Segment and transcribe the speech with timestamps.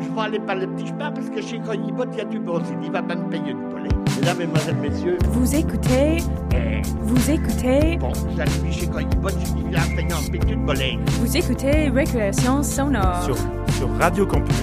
[0.00, 2.38] je vais aller par le petit chemin parce que chez Cognibot, il y a du
[2.38, 3.88] bon Il va même payer une polée.
[4.18, 5.18] Mesdames, Mesdemoiselles, Messieurs.
[5.28, 6.18] Vous écoutez.
[6.52, 6.82] Eh.
[7.02, 7.96] Vous écoutez.
[7.98, 10.98] Bon, j'arrive chez Cognibot, je dis là, payant un petit de polée.
[11.20, 13.22] Vous écoutez Récréation Sonore.
[13.24, 13.36] Sur,
[13.76, 14.56] sur Radio Campus.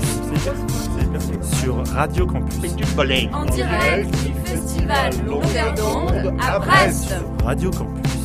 [1.42, 2.58] Sur Radio Campus.
[2.58, 3.30] Petit de polée.
[3.34, 7.16] En direct du festival Longueur d'onde à Brest.
[7.44, 8.17] Radio Campus.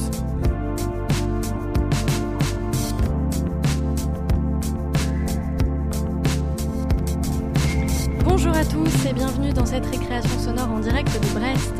[9.03, 11.75] Tous et bienvenue dans cette récréation sonore en direct de Brest.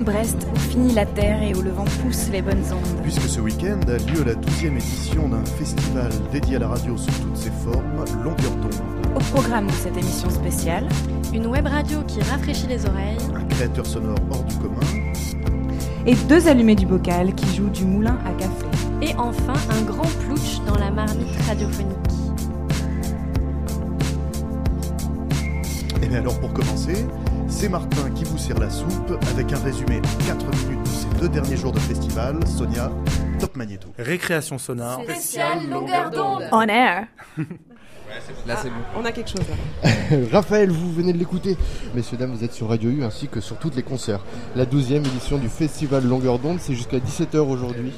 [0.00, 3.02] Brest, où finit la terre et où le vent pousse les bonnes ondes.
[3.02, 7.10] Puisque ce week-end a lieu la 12e édition d'un festival dédié à la radio sous
[7.22, 9.16] toutes ses formes, Longueur d'onde.
[9.16, 10.88] Au programme de cette émission spéciale,
[11.32, 14.80] une web radio qui rafraîchit les oreilles, un créateur sonore hors du commun,
[16.06, 18.66] et deux allumés du bocal qui jouent du moulin à café.
[19.02, 22.11] Et enfin, un grand plouch dans la marmite radiophonique.
[26.12, 27.06] Et alors pour commencer,
[27.48, 31.20] c'est Martin qui vous sert la soupe avec un résumé en 4 minutes de ces
[31.20, 32.38] deux derniers jours de festival.
[32.46, 32.90] Sonia,
[33.40, 33.88] top magnéto.
[33.98, 35.02] Récréation sonore.
[35.04, 36.42] Spécial longueur d'onde.
[36.52, 37.06] On air.
[38.46, 38.76] Là, c'est bon.
[38.94, 39.90] On a quelque chose là.
[40.32, 41.56] Raphaël, vous venez de l'écouter.
[41.94, 44.20] Messieurs, dames, vous êtes sur Radio U ainsi que sur toutes les concerts.
[44.54, 47.94] La 12e édition du festival Longueur d'onde, c'est jusqu'à 17h aujourd'hui.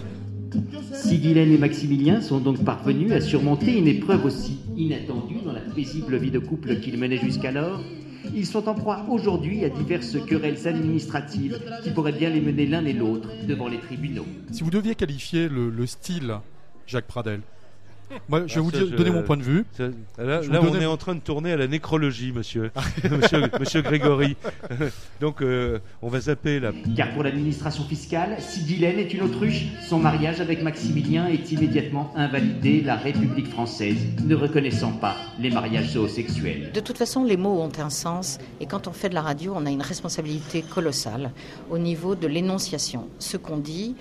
[1.04, 6.16] Sigylène et Maximilien sont donc parvenus à surmonter une épreuve aussi inattendue dans la paisible
[6.16, 7.82] vie de couple qu'ils menaient jusqu'alors.
[8.34, 12.86] Ils sont en proie aujourd'hui à diverses querelles administratives qui pourraient bien les mener l'un
[12.86, 14.24] et l'autre devant les tribunaux.
[14.50, 16.38] Si vous deviez qualifier le, le style
[16.86, 17.42] Jacques Pradel,
[18.28, 19.64] moi, je vais Ah, vous ça, dire- je- donner mon point de vue.
[19.76, 19.84] ça-
[20.18, 22.70] là, on donnais- est en train de tourner à la nécrologie, monsieur.
[23.10, 24.36] monsieur, monsieur Grégory.
[25.20, 26.72] Donc, euh, on va zapper là.
[26.96, 29.66] Car pour l'administration fiscale, Sigylène est une autruche.
[29.88, 35.90] Son mariage avec Maximilien est immédiatement invalidé, la République française ne reconnaissant pas les mariages
[35.92, 36.70] zoosexuels.
[36.72, 39.52] De toute façon, les mots ont un sens et quand on fait de la radio,
[39.56, 41.30] on a une responsabilité colossale
[41.70, 43.08] au niveau de l'énonciation.
[43.18, 43.94] Ce qu'on dit,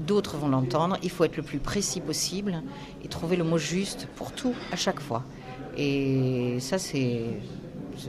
[0.00, 2.62] d'autres vont l'entendre, il faut être le plus précis possible
[3.04, 5.24] et trouver le mot juste pour tout à chaque fois.
[5.76, 7.22] Et ça, c'est.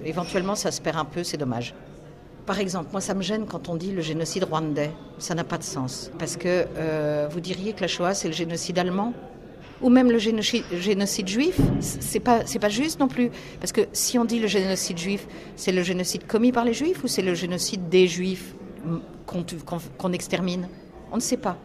[0.06, 1.74] Éventuellement, ça se perd un peu, c'est dommage.
[2.46, 4.92] Par exemple, moi, ça me gêne quand on dit le génocide rwandais.
[5.20, 6.12] Ça n'a pas de sens.
[6.18, 9.14] Parce que euh, vous diriez que la Shoah, c'est le génocide allemand?
[9.82, 14.20] Ou même le génocide, juif, c'est pas c'est pas juste non plus parce que si
[14.20, 15.26] on dit le génocide juif,
[15.56, 18.54] c'est le génocide commis par les juifs ou c'est le génocide des juifs
[19.26, 20.68] qu'on extermine?
[21.12, 21.58] On ne sait pas.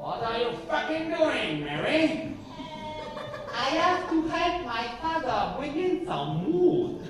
[0.00, 2.32] What are you fucking doing, Mary?
[3.52, 7.02] I have to help my father bring in some wood.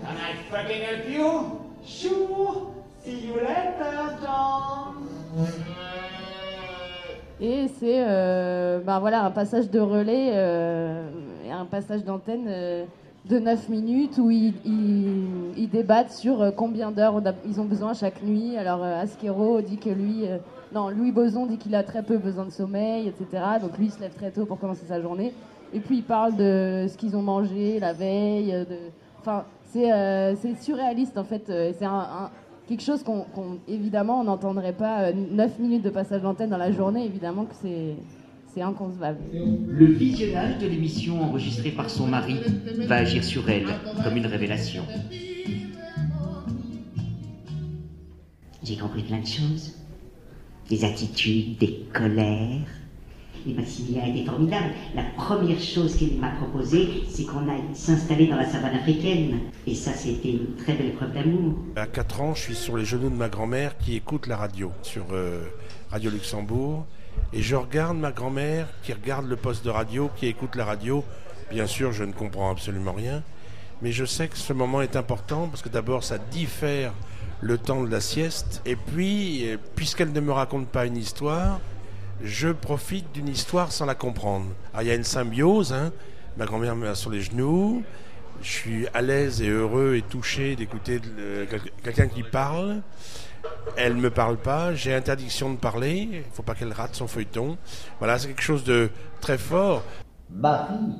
[0.00, 1.60] Can I fucking help you?
[1.84, 2.72] Sure.
[3.02, 5.08] See you later, John.
[7.40, 11.08] Et c'est euh, ben voilà, un passage de relais euh,
[11.50, 12.84] un passage d'antenne euh,
[13.28, 14.52] de 9 minutes où ils,
[15.72, 18.56] débattent sur euh, combien d'heures ils ont besoin chaque nuit.
[18.56, 20.38] Alors euh, Asquero dit que lui, euh,
[20.74, 23.42] non, Louis Boson dit qu'il a très peu besoin de sommeil, etc.
[23.60, 25.32] Donc lui il se lève très tôt pour commencer sa journée.
[25.72, 28.52] Et puis il parle de ce qu'ils ont mangé la veille.
[28.52, 28.76] De...
[29.20, 31.44] Enfin, c'est surréaliste en fait.
[31.46, 31.86] C'est
[32.68, 36.70] quelque chose qu'on, qu'on- évidemment, on n'entendrait pas 9 minutes de passage d'antenne dans la
[36.70, 37.04] journée.
[37.04, 37.96] Évidemment que c'est,
[38.54, 39.18] c'est inconcevable.
[39.32, 42.36] Le visionnage de l'émission enregistrée par son mari
[42.86, 43.66] va agir sur elle
[44.02, 44.84] comme une révélation.
[48.62, 49.74] J'ai compris plein de choses.
[50.70, 52.66] Des attitudes, des colères.
[53.46, 54.70] Et Maximilien était formidable.
[54.94, 59.40] La première chose qu'il m'a proposé, c'est qu'on aille s'installer dans la savane africaine.
[59.66, 61.54] Et ça, c'était une très belle preuve d'amour.
[61.76, 64.72] À 4 ans, je suis sur les genoux de ma grand-mère qui écoute la radio
[64.82, 65.44] sur euh,
[65.90, 66.86] Radio Luxembourg.
[67.32, 71.04] Et je regarde ma grand-mère qui regarde le poste de radio, qui écoute la radio.
[71.50, 73.22] Bien sûr, je ne comprends absolument rien.
[73.82, 76.92] Mais je sais que ce moment est important parce que d'abord, ça diffère
[77.40, 78.62] le temps de la sieste.
[78.64, 81.60] Et puis, euh, puisqu'elle ne me raconte pas une histoire,
[82.22, 84.46] je profite d'une histoire sans la comprendre.
[84.72, 85.72] Alors, il y a une symbiose.
[85.72, 85.92] hein.
[86.36, 87.82] Ma grand-mère me met sur les genoux.
[88.42, 91.00] Je suis à l'aise et heureux et touché d'écouter
[91.82, 92.82] quelqu'un qui parle.
[93.76, 94.74] Elle me parle pas.
[94.74, 96.08] J'ai interdiction de parler.
[96.12, 97.56] Il faut pas qu'elle rate son feuilleton.
[97.98, 99.82] Voilà, c'est quelque chose de très fort.
[100.30, 100.94] Marie.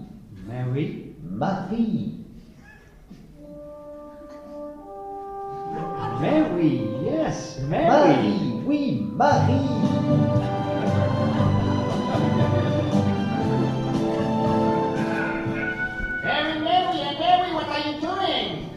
[0.49, 1.13] Ben oui.
[1.23, 2.25] Marie.
[6.21, 9.53] Mary, yes, Marie, oui, Marie.
[16.23, 18.71] Mary, Mary, and Mary, what are you doing?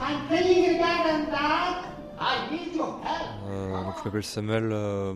[0.00, 1.93] I'm cleaning the garden, Dad.
[2.20, 4.70] Euh, donc je m'appelle Samuel.
[4.72, 5.14] euh,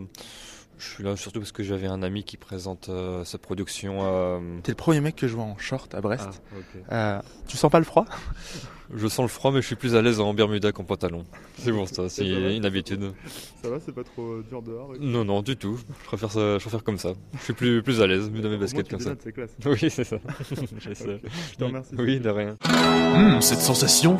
[0.79, 3.99] Je suis là surtout parce que j'avais un ami qui présente euh, sa production.
[4.03, 4.39] Euh...
[4.63, 6.43] T'es le premier mec que je vois en short à Brest.
[6.91, 7.19] Ah.
[7.19, 8.05] Euh, tu sens pas le froid?
[8.95, 11.25] Je sens le froid, mais je suis plus à l'aise en Bermuda qu'en pantalon.
[11.59, 13.13] C'est bon, ça, c'est une habitude.
[13.63, 15.79] Ça va, c'est pas trop dur dehors et- Non, non, du tout.
[16.01, 17.11] Je préfère, ça, je préfère comme ça.
[17.35, 19.11] Je suis plus, plus à l'aise dans mes baskets comme ça.
[19.23, 19.51] c'est classe.
[19.67, 20.17] Oui, c'est ça.
[20.51, 21.95] Je te remercie.
[21.99, 22.57] Oui, de rien.
[23.15, 24.17] Hum, cette sensation,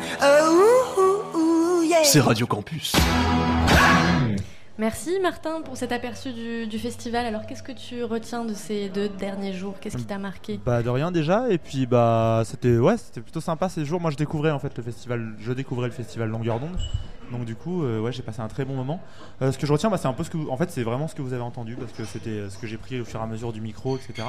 [2.03, 2.95] c'est Radio Campus.
[4.77, 7.25] Merci Martin pour cet aperçu du, du festival.
[7.25, 9.75] Alors qu'est-ce que tu retiens de ces deux derniers jours?
[9.81, 10.59] Qu'est-ce qui t'a marqué?
[10.65, 11.49] Bah de rien déjà.
[11.49, 13.99] Et puis bah c'était ouais c'était plutôt sympa ces jours.
[13.99, 16.77] Moi je découvrais en fait le festival je découvrais le festival Longueur d'onde
[17.31, 18.99] donc du coup euh, ouais j'ai passé un très bon moment
[19.41, 20.83] Euh, ce que je retiens bah, c'est un peu ce que vous- en fait c'est
[20.83, 23.05] vraiment ce que vous avez entendu parce que c'était euh, ce que j'ai pris au
[23.05, 24.27] fur et à mesure du micro etc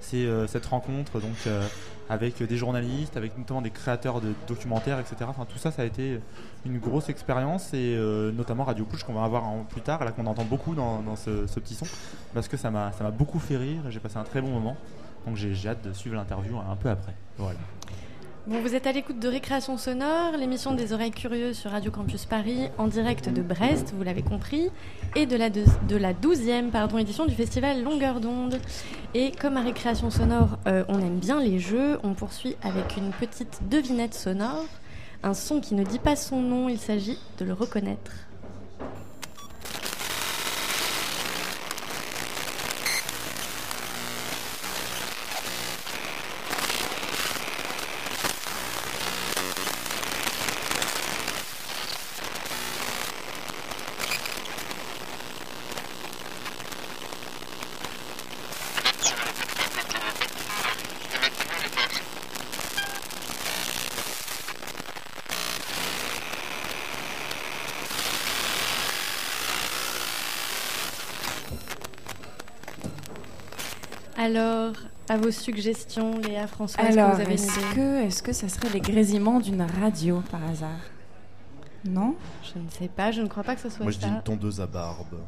[0.00, 1.36] c'est cette rencontre donc
[2.10, 5.84] avec des journalistes avec notamment des créateurs de documentaires etc enfin tout ça ça a
[5.84, 6.18] été
[6.66, 7.96] une grosse expérience et
[8.34, 11.60] notamment Radio Push qu'on va avoir plus tard là qu'on entend beaucoup dans, ce, ce
[11.60, 11.86] petit son
[12.34, 14.76] parce que ça m'a ça m'a beaucoup fait rire j'ai passé un très bon moment
[15.24, 17.14] donc j'ai j'ai hâte de suivre l'interview un peu après.
[17.38, 17.60] Voilà.
[18.48, 22.24] Bon, vous êtes à l'écoute de Récréation Sonore, l'émission des oreilles curieuses sur Radio Campus
[22.24, 24.68] Paris, en direct de Brest, vous l'avez compris,
[25.14, 28.58] et de la, deux- de la 12e pardon, édition du festival Longueur d'onde.
[29.14, 33.12] Et comme à Récréation Sonore, euh, on aime bien les jeux, on poursuit avec une
[33.12, 34.64] petite devinette sonore,
[35.22, 38.10] un son qui ne dit pas son nom, il s'agit de le reconnaître.
[74.22, 74.72] Alors,
[75.08, 78.32] à vos suggestions, Léa, François, est-ce que vous avez une est-ce idée que, est-ce que
[78.32, 80.78] ça serait les grésillements d'une radio par hasard?
[81.84, 82.14] Non?
[82.54, 84.06] Je ne sais pas, je ne crois pas que ce soit Moi je ça.
[84.06, 85.18] dis une tondeuse à barbe.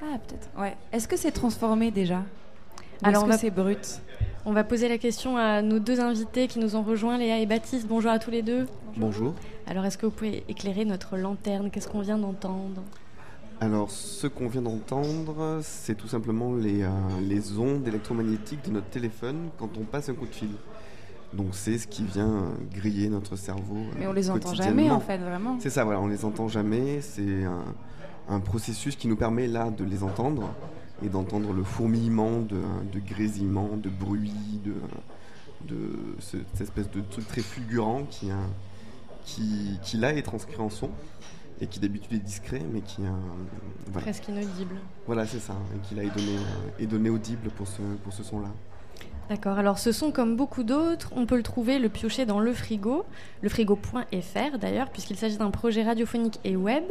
[0.00, 0.48] Ah, peut-être.
[0.58, 0.74] Ouais.
[0.92, 2.20] Est-ce que c'est transformé déjà?
[2.20, 4.00] Ou Alors, est-ce que va- c'est brut?
[4.46, 7.46] On va poser la question à nos deux invités qui nous ont rejoints, Léa et
[7.46, 7.86] Baptiste.
[7.86, 8.66] Bonjour à tous les deux.
[8.96, 9.34] Bonjour.
[9.66, 11.70] Alors, est-ce que vous pouvez éclairer notre lanterne?
[11.70, 12.82] Qu'est-ce qu'on vient d'entendre?
[13.60, 16.88] Alors, ce qu'on vient d'entendre, c'est tout simplement les, euh,
[17.20, 20.50] les ondes électromagnétiques de notre téléphone quand on passe un coup de fil.
[21.34, 23.76] Donc, c'est ce qui vient euh, griller notre cerveau.
[23.78, 25.56] euh, Mais on les entend jamais, en fait, vraiment.
[25.60, 27.00] C'est ça, voilà, on les entend jamais.
[27.00, 27.64] C'est un,
[28.28, 30.54] un processus qui nous permet là de les entendre
[31.04, 32.60] et d'entendre le fourmillement de,
[32.92, 34.32] de grésillement, de bruit,
[34.64, 34.74] de,
[35.66, 35.90] de
[36.20, 38.28] ce- cette espèce de truc très fulgurant qui,
[39.24, 40.90] qui, qui là est transcrit en son
[41.60, 43.02] et qui d'habitude est discret, mais qui
[43.86, 44.02] voilà.
[44.02, 44.76] Presque inaudible.
[45.06, 48.12] Voilà, c'est ça, et qui là est donné, euh, est donné audible pour ce, pour
[48.12, 48.48] ce son-là.
[49.28, 52.54] D'accord, alors ce son, comme beaucoup d'autres, on peut le trouver, le piocher dans le
[52.54, 53.04] frigo,
[53.42, 56.84] le frigo.fr d'ailleurs, puisqu'il s'agit d'un projet radiophonique et web,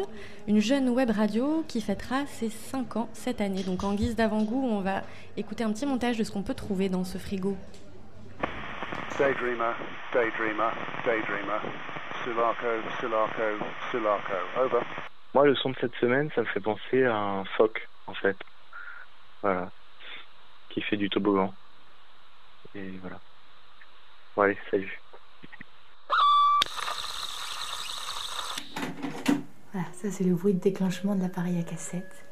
[0.47, 3.63] une jeune web radio qui fêtera ses 5 ans cette année.
[3.63, 5.01] Donc en guise d'avant-goût, on va
[5.35, 7.57] écouter un petit montage de ce qu'on peut trouver dans ce frigo.
[9.17, 9.73] Daydreamer,
[10.13, 10.73] Daydreamer,
[11.05, 11.61] Daydreamer.
[12.27, 12.67] Sulaco,
[12.99, 14.33] Sulaco, Sulaco.
[14.57, 14.83] Over.
[15.33, 18.35] Moi, le son de cette semaine, ça me fait penser à un phoque, en fait.
[19.41, 19.71] Voilà.
[20.69, 21.53] Qui fait du toboggan.
[22.75, 23.17] Et voilà.
[24.35, 24.99] Bon, allez, salut.
[29.71, 32.25] Voilà, ça c'est le bruit de déclenchement de l'appareil à cassette.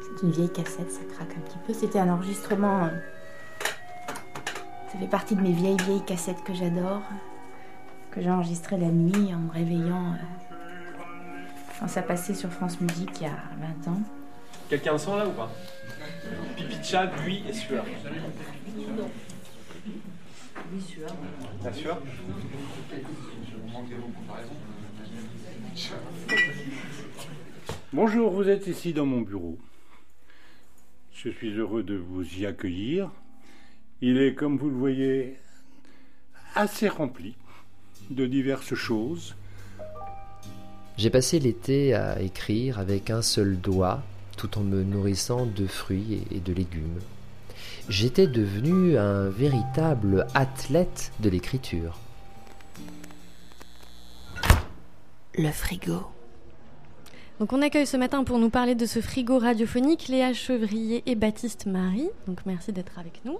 [0.00, 1.74] C'est une vieille cassette, ça craque un petit peu.
[1.74, 2.88] C'était un enregistrement.
[4.92, 7.02] Ça fait partie de mes vieilles, vieilles cassettes que j'adore.
[8.10, 10.12] Que j'ai enregistrées la nuit en me réveillant.
[10.14, 10.16] euh,
[11.78, 13.38] Quand ça passait sur France Musique il y a
[13.86, 14.00] 20 ans.
[14.68, 15.50] Quelqu'un le sent là ou pas?
[16.56, 17.84] Pipi de chat, buis et sueur.
[20.72, 21.14] Oui, sueur.
[21.64, 21.98] La sueur?
[27.92, 29.58] Bonjour, vous êtes ici dans mon bureau.
[31.14, 33.10] Je suis heureux de vous y accueillir.
[34.00, 35.36] Il est, comme vous le voyez,
[36.54, 37.34] assez rempli
[38.10, 39.34] de diverses choses.
[40.96, 44.02] J'ai passé l'été à écrire avec un seul doigt,
[44.36, 47.00] tout en me nourrissant de fruits et de légumes.
[47.88, 51.98] J'étais devenu un véritable athlète de l'écriture.
[55.34, 56.02] Le frigo.
[57.40, 61.14] Donc on accueille ce matin pour nous parler de ce frigo radiophonique Léa Chevrier et
[61.14, 62.10] Baptiste Marie.
[62.26, 63.38] Donc merci d'être avec nous.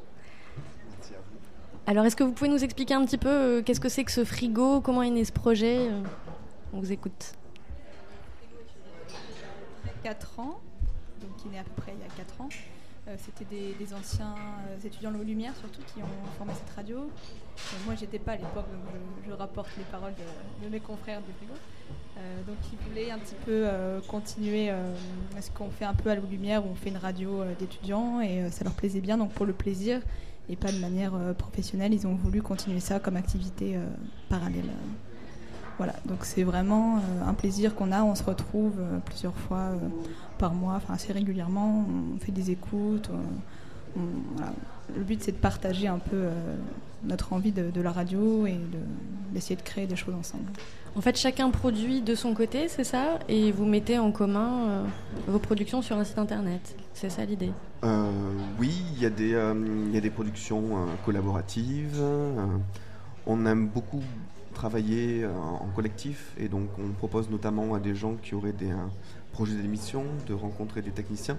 [1.88, 4.12] Alors est-ce que vous pouvez nous expliquer un petit peu euh, qu'est-ce que c'est que
[4.12, 4.82] ce frigo?
[4.82, 5.88] Comment est né ce projet?
[5.88, 6.02] Euh
[6.74, 7.32] On vous écoute.
[10.02, 10.60] 4 ans,
[11.22, 12.50] donc qui est né à peu près il y a 4 ans.
[13.08, 14.34] Euh, C'était des, anciens
[14.84, 17.10] étudiants de Lumière surtout qui ont formé cette radio.
[17.86, 18.94] Moi j'étais pas à l'époque, donc
[19.26, 21.54] je, rapporte les paroles de, de mes confrères du frigo.
[22.46, 23.66] Donc ils voulaient un petit peu
[24.08, 24.70] continuer
[25.40, 28.50] ce qu'on fait un peu à la Lumière où on fait une radio d'étudiants et
[28.50, 29.16] ça leur plaisait bien.
[29.16, 30.02] Donc pour le plaisir
[30.48, 33.84] et pas de manière euh, professionnelle, ils ont voulu continuer ça comme activité euh,
[34.28, 34.64] parallèle.
[34.66, 34.88] euh.
[35.76, 38.02] Voilà, donc c'est vraiment un plaisir qu'on a.
[38.02, 38.72] On se retrouve
[39.04, 39.74] plusieurs fois
[40.36, 41.84] par mois, enfin assez régulièrement.
[42.16, 43.08] On fait des écoutes.
[43.96, 46.24] Le but c'est de partager un peu
[47.04, 50.50] notre envie de, la radio et de- d'essayer de créer des choses ensemble.
[50.98, 53.20] En fait, chacun produit de son côté, c'est ça?
[53.28, 54.84] Et vous mettez en commun euh,
[55.28, 56.74] vos productions sur un site internet.
[56.92, 57.52] C'est ça l'idée?
[57.84, 58.10] Euh,
[58.58, 62.02] oui, il y, a des, euh, productions collaboratives.
[63.28, 64.02] on aime beaucoup
[64.54, 68.72] travailler en collectif et donc on propose notamment à des gens qui auraient des
[69.30, 71.38] projets d'émission de rencontrer des techniciens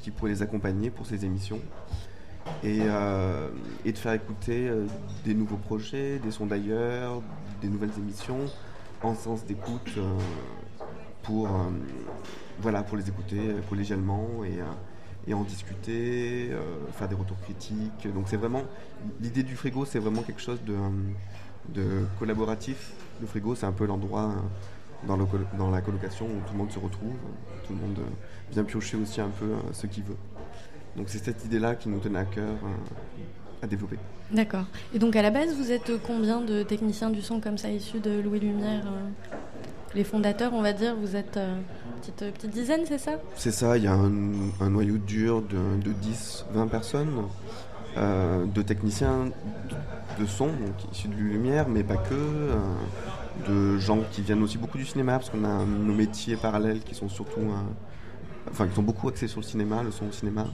[0.00, 1.60] qui pourraient les accompagner pour ces émissions
[2.64, 4.68] et, de faire écouter
[5.24, 7.22] des nouveaux projets, des sons d'ailleurs,
[7.62, 8.46] des nouvelles émissions
[9.02, 10.18] en sens d'écoute euh,
[11.22, 11.70] pour, euh,
[12.60, 13.38] voilà, pour les écouter
[13.68, 14.64] collégialement et, euh,
[15.28, 16.52] et en discuter,
[16.92, 18.06] faire des retours critiques.
[18.14, 18.62] Donc c'est vraiment
[19.20, 22.92] l'idée du frigo, c'est vraiment quelque chose de, collaboratif.
[23.20, 24.32] Le frigo, c'est un peu l'endroit
[25.04, 25.18] dans,
[25.58, 27.16] dans la colocation où tout le monde se retrouve,
[27.66, 27.98] tout le monde
[28.52, 30.16] vient piocher aussi un peu ce qu'il veut.
[30.96, 32.54] Donc c'est cette idée-là qui nous tenait à cœur
[33.62, 33.98] à développer.
[34.32, 34.64] D'accord.
[34.94, 38.00] Et donc à la base, vous êtes combien de techniciens du son comme ça issus
[38.00, 39.34] de Louis Lumière euh,
[39.94, 41.56] Les fondateurs, on va dire, vous êtes euh,
[42.00, 43.12] petite, euh, petite dizaine, c'est ça?
[43.36, 47.22] C'est ça, il y a un, noyau dur de, de 10, 20 personnes,
[47.96, 49.30] de techniciens
[50.18, 52.50] de, son, donc issus de Lumière, mais pas que,
[53.48, 56.94] de gens qui viennent aussi beaucoup du cinéma, parce qu'on a nos métiers parallèles qui
[56.94, 57.40] sont surtout,
[58.50, 60.46] enfin qui sont beaucoup axés sur le cinéma, le son au cinéma.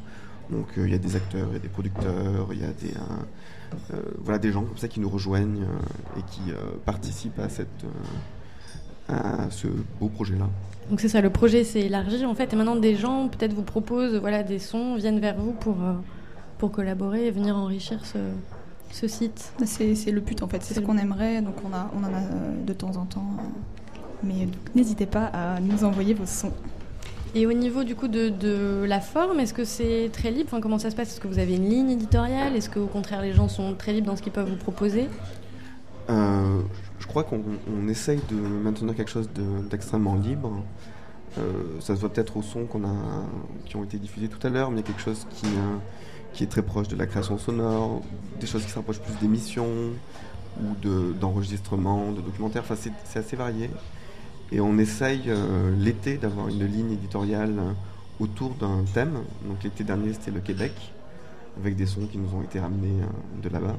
[0.51, 2.95] Donc il y a des acteurs, il y a des producteurs, il y a des,
[4.19, 7.85] voilà, des gens comme ça qui nous rejoignent euh, et qui euh, participent à, cette,
[7.85, 9.15] euh,
[9.47, 9.69] à ce
[10.01, 10.49] beau projet-là.
[10.91, 13.63] Donc c'est ça, le projet s'est élargi en fait, et maintenant des gens peut-être vous
[13.63, 15.95] proposent voilà, des sons, viennent vers vous pour, euh,
[16.59, 18.19] pour collaborer et venir enrichir ce,
[18.91, 19.53] ce site.
[19.65, 22.13] C'est c'est le but en fait, c'est ce qu'on aimerait, donc on, a, on en
[22.13, 23.31] a euh, de temps en temps.
[23.39, 23.43] euh,
[24.25, 26.53] mais donc, n'hésitez pas à nous envoyer vos sons.
[27.35, 30.59] Et au niveau du coup de, de la forme, est-ce que c'est très libre?
[30.61, 31.13] Comment ça se passe?
[31.13, 32.55] Est-ce que vous avez une ligne éditoriale?
[32.55, 35.09] Est-ce qu'au contraire les gens sont très libres dans ce qu'ils peuvent vous proposer?
[36.11, 36.61] Euh,
[36.99, 37.43] je crois qu'on
[37.75, 40.63] on essaye de maintenir quelque chose de- d'extrêmement libre.
[41.39, 41.41] Euh,
[41.81, 42.95] ça se voit peut-être au son qu'on a,
[43.65, 45.79] qui ont été diffusés tout à l'heure, mais il y a quelque chose qui, euh,
[46.43, 48.03] est très proche de la création sonore,
[48.41, 49.69] des choses qui se rapprochent plus d'émissions
[50.61, 52.63] ou de- d'enregistrements, de, documentaires.
[52.69, 52.75] Enfin,
[53.05, 53.71] c'est assez varié.
[54.53, 57.73] Et on essaye euh, l'été d'avoir une ligne éditoriale euh,
[58.21, 59.15] autour d'un thème.
[59.47, 60.73] Donc l'été dernier, c'était le Québec,
[61.59, 63.77] avec des sons qui nous ont été ramenés euh, de là-bas.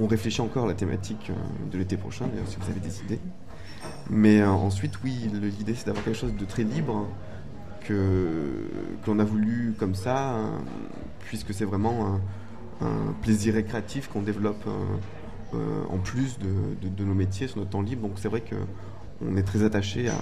[0.00, 1.30] On réfléchit encore à la thématique
[1.70, 3.20] de l'été prochain, d'ailleurs, si vous avez des idées.
[4.10, 7.06] Mais ensuite, oui, l'idée c'est d'avoir quelque chose de très libre
[7.80, 8.68] que
[9.04, 10.36] qu'on a voulu comme ça,
[11.20, 12.20] puisque c'est vraiment
[12.82, 12.86] un,
[13.22, 14.66] plaisir récréatif qu'on développe
[15.54, 18.06] en plus de- de nos métiers sur notre temps libre.
[18.06, 18.56] Donc c'est vrai que
[19.24, 20.14] on est très attaché à,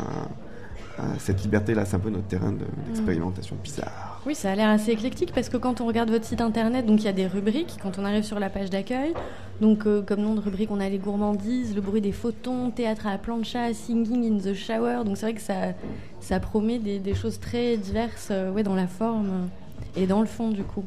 [1.02, 1.84] à cette liberté-là.
[1.84, 4.20] C'est un peu notre terrain de- d'expérimentation bizarre.
[4.26, 7.00] Oui, ça a l'air assez éclectique parce que quand on regarde votre site internet, donc
[7.00, 9.12] il y a des rubriques quand on arrive sur la page d'accueil.
[9.60, 13.06] Donc euh, comme nom de rubrique, on a les gourmandises, le bruit des photons, théâtre
[13.06, 15.04] à la plancha, singing in the shower.
[15.04, 15.74] Donc c'est vrai que ça,
[16.20, 19.48] ça promet des, des choses très diverses euh, ouais, dans la forme
[19.96, 20.84] et dans le fond du coup.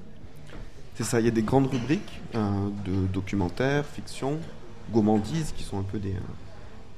[0.95, 2.39] C'est ça, il y a des grandes rubriques euh,
[2.85, 4.37] de documentaires, fiction,
[4.91, 6.15] gourmandises, qui sont un peu des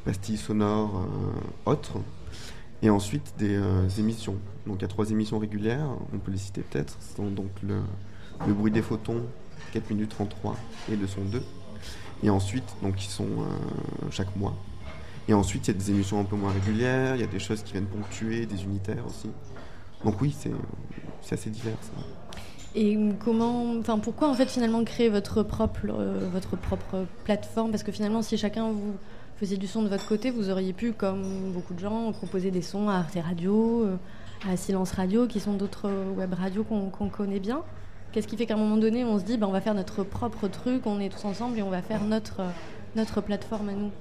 [0.09, 1.99] pastilles sonores euh, autres.
[2.81, 4.37] Et ensuite des euh, émissions.
[4.65, 6.97] Donc il y a trois émissions régulières, on peut les citer peut-être.
[6.99, 7.81] Ce sont donc le,
[8.47, 9.21] le bruit des photons,
[9.73, 10.55] 4 minutes 33,
[10.91, 11.43] et le son 2.
[12.23, 14.55] Et ensuite, donc qui sont euh, chaque mois.
[15.27, 17.39] Et ensuite, il y a des émissions un peu moins régulières, il y a des
[17.39, 19.29] choses qui viennent ponctuer, des unitaires aussi.
[20.03, 21.73] Donc oui, c'est assez divers.
[22.73, 25.87] Et comment, enfin pourquoi en fait finalement créer votre propre,
[26.31, 27.71] votre propre plateforme?
[27.71, 28.95] Parce que finalement, si chacun vous
[29.39, 32.61] faisiez du son de votre côté, vous auriez pu, comme beaucoup de gens, proposer des
[32.61, 33.95] sons à Arte Radio, euh,
[34.45, 37.61] à Silence Radio, qui sont d'autres euh, web radios qu'on connaît bien.
[38.11, 40.03] Qu'est-ce qui fait qu'à un moment donné, on se dit, bah, on va faire notre
[40.03, 42.49] propre truc, on est tous ensemble et on va faire notre, euh,
[42.97, 43.91] notre plateforme à nous?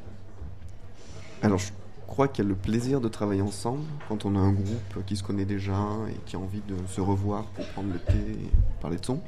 [1.42, 1.70] Alors, je
[2.08, 5.14] crois qu'il y a le plaisir de travailler ensemble quand on a un groupe qui
[5.14, 5.78] se connaît déjà
[6.10, 9.20] et qui a envie de se revoir pour prendre le thé et parler de son.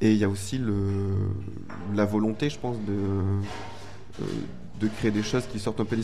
[0.00, 0.76] Et il y a aussi le,
[1.94, 3.42] la volonté, je pense, de,
[4.84, 6.02] de créer des choses qui sortent un peu des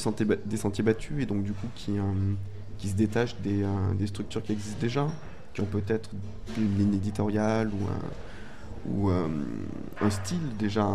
[0.57, 2.03] sentiers, battus et donc du coup qui, euh,
[2.79, 3.69] qui se détachent des, euh,
[3.99, 5.09] des structures qui existent déjà,
[5.55, 6.11] qui ont peut-être
[6.57, 9.29] une ligne éditoriale ou un, ou, euh,
[10.01, 10.89] un style déjà,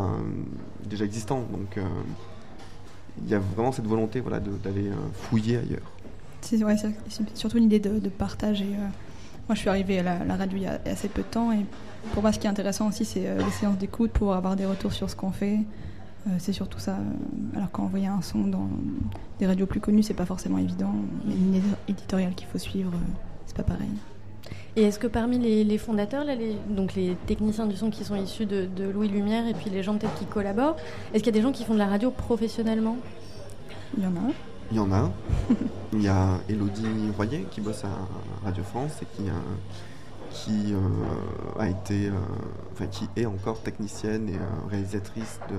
[0.83, 1.43] déjà existant.
[1.51, 1.77] Donc
[3.21, 5.91] il y a vraiment cette volonté voilà, d'aller fouiller ailleurs.
[6.41, 6.75] C'est ouais,
[7.33, 8.61] surtout une idée de, de partage.
[8.61, 8.75] Et,
[9.47, 11.51] moi, je suis arrivée à la, radio il y a assez peu de temps.
[11.51, 11.65] Et
[12.13, 14.93] pour moi, ce qui est intéressant aussi, c'est les séances d'écoute, pouvoir avoir des retours
[14.93, 15.59] sur ce qu'on fait.
[16.27, 16.94] Euh, c'est surtout ça.
[16.94, 18.67] euh, Alors qu'envoyer un son dans
[19.39, 20.94] des radios plus connues, c'est pas forcément évident.
[21.27, 22.91] Il y a une éditoriale qu'il faut suivre.
[22.94, 23.12] euh,
[23.46, 23.89] c'est pas pareil.
[24.75, 28.03] Et est-ce que parmi les, les fondateurs, là, les, donc les techniciens du son qui
[28.03, 30.75] sont issus de, de Louis Lumière et puis les gens peut-être qui collaborent,
[31.13, 32.98] est-ce qu'il y a des gens qui font de la radio professionnellement?
[33.98, 34.32] Il y en a.
[34.72, 35.12] Il y en a un.
[35.94, 39.34] Il y a Elodie Royer qui bosse à Radio France et qui, a,
[40.32, 42.13] qui euh, a été, euh,
[42.74, 45.55] enfin qui est encore technicienne et euh, réalisatrice de,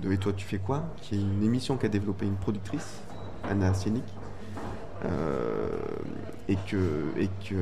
[0.00, 0.84] de Et toi tu fais quoi?
[1.02, 3.00] Qui est une émission qu'a développée une productrice,
[3.48, 4.04] Anna Sienik,
[5.04, 5.68] euh,
[6.48, 6.76] et, que,
[7.18, 7.54] et que,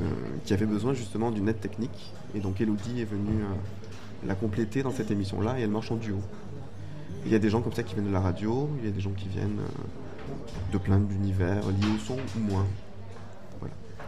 [0.44, 2.12] qui avait besoin justement d'une aide technique.
[2.34, 5.96] Et donc Elodie est venue euh, la compléter dans cette émission-là et elle marche en
[5.96, 6.18] duo.
[7.26, 8.92] Il y a des gens comme ça qui viennent de la radio, il y a
[8.92, 12.66] des gens qui viennent euh, de plein d'univers liés au son ou moins.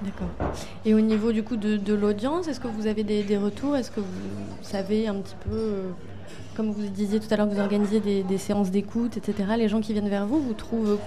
[0.03, 0.29] D'accord.
[0.87, 3.77] Et au niveau du coup de, l'audience, est-ce que vous avez des, retours?
[3.77, 5.83] Est-ce que vous savez un petit peu,
[6.61, 9.35] comme vous disiez tout à l'heure, que vous organisez des, des séances d'écoute, etc.
[9.57, 10.99] Les gens qui viennent vers vous, vous trouvent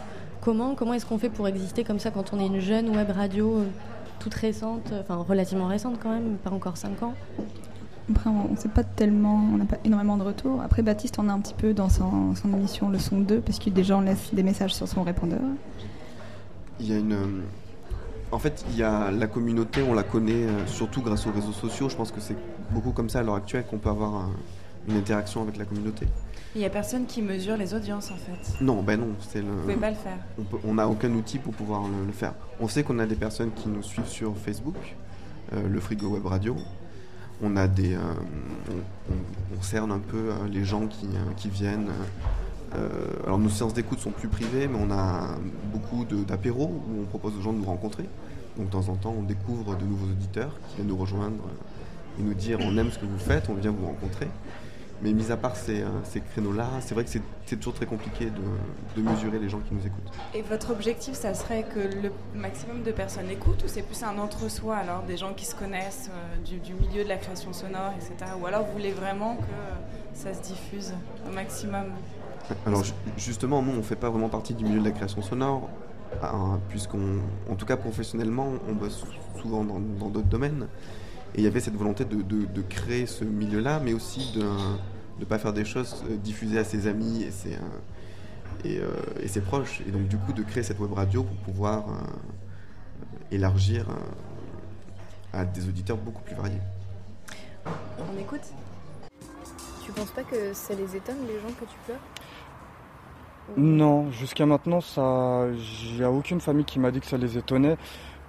[0.41, 3.11] comment Comment est-ce qu'on fait pour exister comme ça quand on est une jeune web
[3.11, 3.65] radio euh,
[4.19, 7.13] toute récente, euh, enfin relativement récente quand même, pas encore 5 ans?
[8.09, 10.59] Après, on ne sait pas tellement, on n'a pas énormément de retours.
[10.63, 13.59] Après, Baptiste en a un petit peu dans son, son émission Le Son 2, parce
[13.59, 15.39] que des gens laissent des messages sur son répondeur.
[16.79, 17.13] Il y a une.
[17.13, 17.41] euh,
[18.31, 21.87] En fait, il y a la communauté, on la connaît surtout grâce aux réseaux sociaux.
[21.89, 22.35] Je pense que c'est
[22.71, 24.31] beaucoup comme ça à l'heure actuelle qu'on peut avoir un-
[24.87, 26.07] une interaction avec la communauté.
[26.55, 28.63] Il n'y a personne qui mesure les audiences en fait.
[28.63, 29.47] Non, ben non, c'est le.
[29.51, 30.17] Vous pouvez pas le faire.
[30.63, 32.33] On n'a aucun outil pour pouvoir le, le faire.
[32.59, 34.75] On sait qu'on a des personnes qui nous suivent sur Facebook,
[35.53, 36.55] euh, le Frigo Web Radio.
[37.41, 37.99] On a des, euh,
[38.69, 41.89] on, on- on cerne un peu euh, les gens qui, qui viennent.
[43.25, 45.37] alors nos séances d'écoute sont plus privées, mais on a
[45.71, 48.03] beaucoup d'apéros où on propose aux gens de nous rencontrer.
[48.57, 51.43] Donc de temps en temps, on découvre de nouveaux auditeurs qui viennent nous rejoindre
[52.19, 54.27] et nous dire on aime ce que vous faites, on vient vous rencontrer.
[55.01, 58.25] Mais mis à part ces, euh, ces créneaux-là, c'est vrai que c'est toujours très compliqué
[58.27, 60.11] de, de mesurer les gens qui nous écoutent.
[60.33, 64.17] Et votre objectif, ça serait que le maximum de personnes écoutent ou c'est plus un
[64.17, 67.91] entre-soi alors des gens qui se connaissent euh, du, du milieu de la création sonore,
[67.97, 68.31] etc.
[68.41, 70.93] Ou alors vous voulez vraiment que ça se diffuse
[71.27, 71.85] au maximum?
[72.65, 75.21] Alors ju- justement, nous, on ne fait pas vraiment partie du milieu de la création
[75.21, 75.69] sonore,
[76.21, 77.19] hein, puisqu'on,
[77.51, 79.79] en tout cas professionnellement, on bosse sou- souvent dans
[80.09, 80.67] d'autres domaines.
[81.35, 84.43] Et il y avait cette volonté de, de- de créer ce milieu-là, mais aussi de
[85.19, 88.89] ne pas faire des choses euh, diffusées à ses amis et ses, euh, et, euh,
[89.21, 89.81] et ses proches.
[89.87, 91.93] Et donc du coup, de créer cette web radio pour pouvoir euh,
[93.31, 96.61] élargir euh, à des auditeurs beaucoup plus variés.
[97.65, 98.41] On écoute
[99.83, 101.99] Tu penses pas que ça les étonne les gens que tu pleures?
[103.57, 107.37] Non, jusqu'à maintenant, ça, il n'y a aucune famille qui m'a dit que ça les
[107.37, 107.75] étonnait,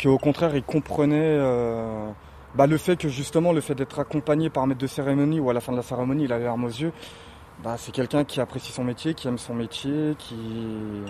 [0.03, 2.11] qu'au contraire, ils comprenaient euh,
[2.55, 5.51] bah, le fait que justement, le fait d'être accompagné par un maître de cérémonie ou
[5.51, 6.93] à la fin de la cérémonie, il a les larmes aux yeux,
[7.63, 11.05] bah, c'est quelqu'un qui apprécie son métier, qui aime son métier, qui...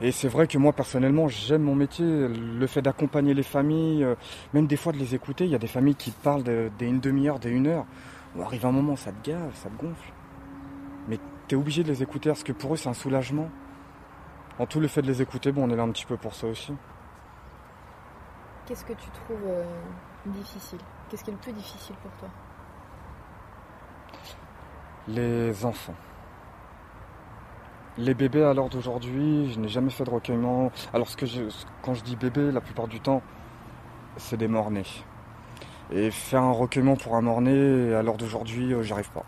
[0.00, 4.16] Et c'est vrai que moi, personnellement, j'aime mon métier, le fait d'accompagner les familles, euh,
[4.52, 6.86] même des fois de les écouter, il y a des familles qui te parlent dès
[6.86, 7.86] une demi-heure, dès une heure,
[8.34, 10.12] où arrive un moment, ça te gave, ça te gonfle.
[11.08, 13.48] Mais t'es obligé de les écouter parce que pour eux c'est un soulagement.
[14.58, 16.34] En tout le fait de les écouter, bon on est là un petit peu pour
[16.34, 16.72] ça aussi.
[18.66, 19.64] Qu'est-ce que tu trouves euh,
[20.26, 20.78] difficile?
[21.08, 22.28] Qu'est-ce qui est le plus difficile pour toi?
[25.08, 25.94] Les enfants.
[27.98, 30.70] Les bébés à l'heure d'aujourd'hui, je n'ai jamais fait de recueillement.
[30.94, 31.26] Alors que
[31.82, 33.20] quand je dis bébé, la plupart du temps,
[34.16, 34.86] c'est des morts-nés.
[35.90, 39.24] Et faire un recueillement pour un mort-né, à l'heure d'aujourd'hui, euh, j'y arrive pas.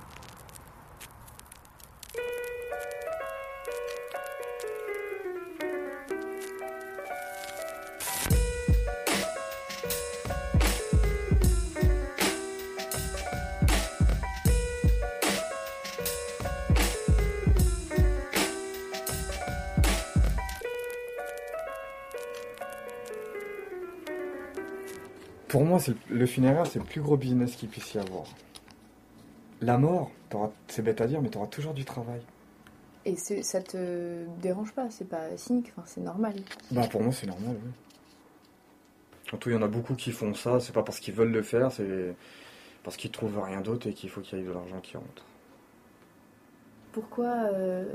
[26.15, 28.25] Le, funéraire, c'est le plus gros business qu'il puisse y avoir.
[29.61, 30.11] La mort,
[30.69, 32.21] c'est bête à dire, mais tu auras toujours du travail.
[33.07, 36.35] Et ça te dérange pas C'est pas cynique, enfin, c'est normal.
[36.71, 37.71] Bah pour moi c'est normal, oui.
[39.29, 41.43] Surtout il y en a beaucoup qui font ça, c'est pas parce qu'ils veulent le
[41.43, 42.15] faire, c'est
[42.83, 45.25] parce qu'ils trouvent rien d'autre et qu'il faut qu'il y ait de l'argent qui rentre.
[46.93, 47.93] Pourquoi, euh,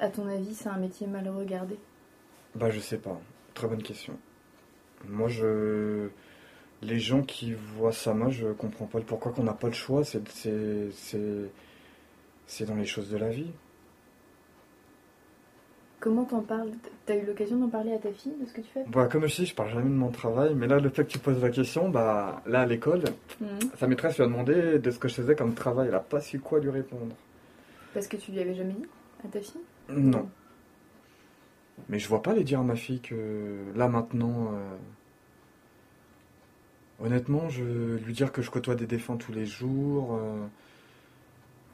[0.00, 1.78] à ton avis, c'est un métier mal regardé?
[2.56, 3.20] Bah, je sais pas.
[3.54, 4.18] Très bonne question.
[5.08, 6.08] Moi, je.
[6.84, 9.72] Les gens qui voient ça, moi, je comprends pas le pourquoi qu'on n'a pas le
[9.72, 10.04] choix.
[10.04, 11.50] C'est, c'est, c'est,
[12.46, 13.50] c'est dans les choses de la vie.
[16.00, 16.70] Comment t'en parles?
[17.06, 18.84] T'as eu l'occasion d'en parler à ta fille de ce que tu fais?
[18.88, 21.10] Bah, comme je dis, je parle jamais de mon travail, mais là, le fait que
[21.10, 23.02] tu poses la question, bah, là, à l'école,
[23.40, 23.48] Mhm.
[23.78, 25.88] sa maîtresse lui a demandé de ce que je faisais comme travail.
[25.88, 27.14] Elle a pas su quoi lui répondre.
[27.94, 28.86] Parce que tu lui avais jamais dit
[29.24, 29.60] à ta fille?
[29.88, 30.28] Non.
[31.88, 34.50] Mais je vois pas les dire à ma fille que là maintenant.
[34.52, 34.76] euh,
[37.02, 40.16] Honnêtement, je lui dire que je côtoie des défunts tous les jours.
[40.16, 40.46] euh,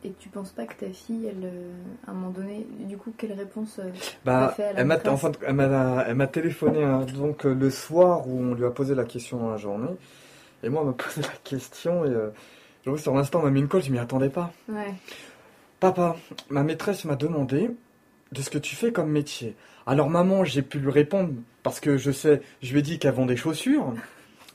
[0.02, 1.72] Et tu penses pas que ta fille, elle, euh,
[2.06, 3.90] à un moment donné, du coup, quelle réponse euh,
[4.24, 7.54] Bah, fait à la elle m'a en elle m'a elle m'a téléphoné hein, donc euh,
[7.54, 9.90] le soir où on lui a posé la question dans la journée.
[10.62, 12.30] Et moi, elle m'a posé la question et euh,
[12.85, 14.52] j'avoue, sur l'instant, on m'a mis une colle, je m'y attendais pas.
[14.70, 14.94] Ouais.
[15.80, 16.16] Papa,
[16.48, 17.70] ma maîtresse m'a demandé
[18.33, 19.54] de ce que tu fais comme métier.
[19.87, 23.14] Alors maman, j'ai pu lui répondre parce que je sais, je lui ai dit qu'elle
[23.14, 23.92] vend des chaussures.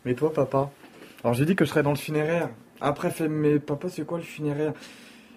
[0.05, 0.71] Mais toi, papa
[1.23, 2.49] Alors j'ai dit que je serais dans le funéraire.
[2.79, 4.73] Après, fait, mais papa, c'est quoi le funéraire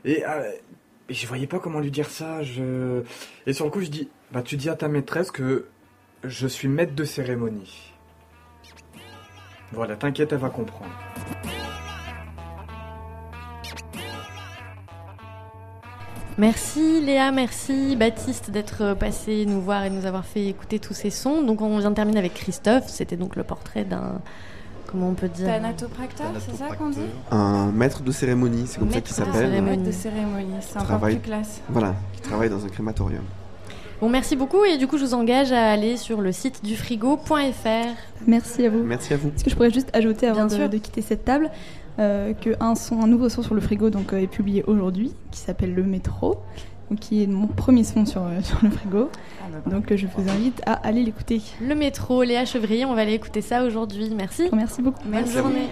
[0.05, 0.53] et, euh,
[1.09, 2.41] je voyais pas comment lui dire ça.
[3.47, 5.67] Et sur le coup, je dis, bah tu dis à ta maîtresse que
[6.23, 7.93] je suis maître de cérémonie.
[9.73, 10.93] Voilà, t'inquiète, elle va comprendre.
[16.39, 21.11] Merci Léa, merci Baptiste d'être passé nous voir et nous avoir fait écouter tous ces
[21.11, 21.43] sons.
[21.43, 24.21] Donc on vient de terminer avec Christophe, c'était donc le portrait d'un...
[24.91, 26.99] Comment on peut dire Thanatopracteur, c'est ça qu'on dit
[27.31, 29.49] Un maître de cérémonie, c'est comme ça qu'il Maître s'appelle.
[29.51, 29.77] cérémonie.
[29.77, 31.61] Maître de cérémonie, c'est encore Travaille- plus classe.
[31.69, 33.23] Voilà, qui travaille dans un crématorium.
[34.01, 36.77] Bon, merci beaucoup et du coup je vous engage à aller sur le site du
[36.77, 37.95] frigo.fr.
[38.27, 38.83] Merci à vous.
[38.85, 39.29] Merci à vous.
[39.35, 40.69] Est-ce que je pourrais juste ajouter avant Bien de, sûr.
[40.71, 41.51] de quitter cette table
[41.99, 45.13] euh, que un, son, un nouveau son sur le frigo donc, euh, est publié aujourd'hui
[45.33, 46.39] qui s'appelle Le Métro,
[46.97, 49.11] qui est mon premier son sur, euh, sur le frigo.
[49.67, 51.43] Donc euh, je vous invite à aller l'écouter.
[51.61, 54.11] Le métro, Léa Chevrier, on va aller écouter ça aujourd'hui.
[54.15, 54.49] Merci.
[54.53, 55.03] Merci beaucoup.
[55.03, 55.69] Bonne Merci journée.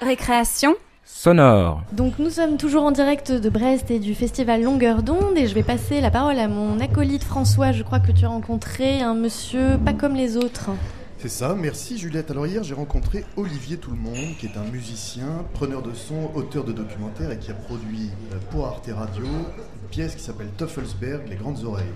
[0.00, 1.82] Récréation Sonore.
[1.92, 5.54] Donc nous sommes toujours en direct de Brest et du festival Longueur d'onde et je
[5.54, 7.72] vais passer la parole à mon acolyte François.
[7.72, 10.70] Je crois que tu as rencontré un monsieur pas comme les autres.
[11.20, 12.30] C'est ça, merci Juliette.
[12.30, 13.92] Alors hier j'ai rencontré Olivier Tout
[14.38, 18.36] qui est un musicien, preneur de son, auteur de documentaires et qui a produit euh,
[18.52, 21.86] pour Arte Radio une pièce qui s'appelle Teufelsberg, Les Grandes Oreilles.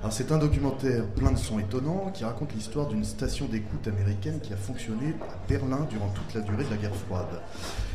[0.00, 4.40] Alors c'est un documentaire plein de sons étonnants qui raconte l'histoire d'une station d'écoute américaine
[4.42, 7.40] qui a fonctionné à Berlin durant toute la durée de la guerre froide.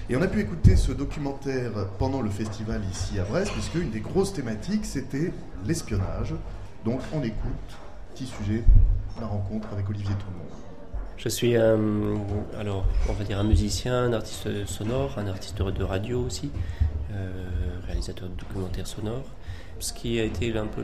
[0.10, 3.92] Et on a pu écouter ce documentaire pendant le festival ici à Brest, puisque une
[3.92, 5.34] des grosses thématiques c'était
[5.66, 6.34] l'espionnage.
[6.86, 7.76] Donc on écoute,
[8.16, 8.64] petit sujet,
[9.20, 10.67] la rencontre avec Olivier Tout.
[11.18, 11.80] Je suis un,
[12.60, 16.52] alors, on va dire un musicien, un artiste sonore, un artiste de radio aussi,
[17.12, 17.30] euh,
[17.88, 19.26] réalisateur de documentaires sonores.
[19.80, 20.84] Ce qui a été un peu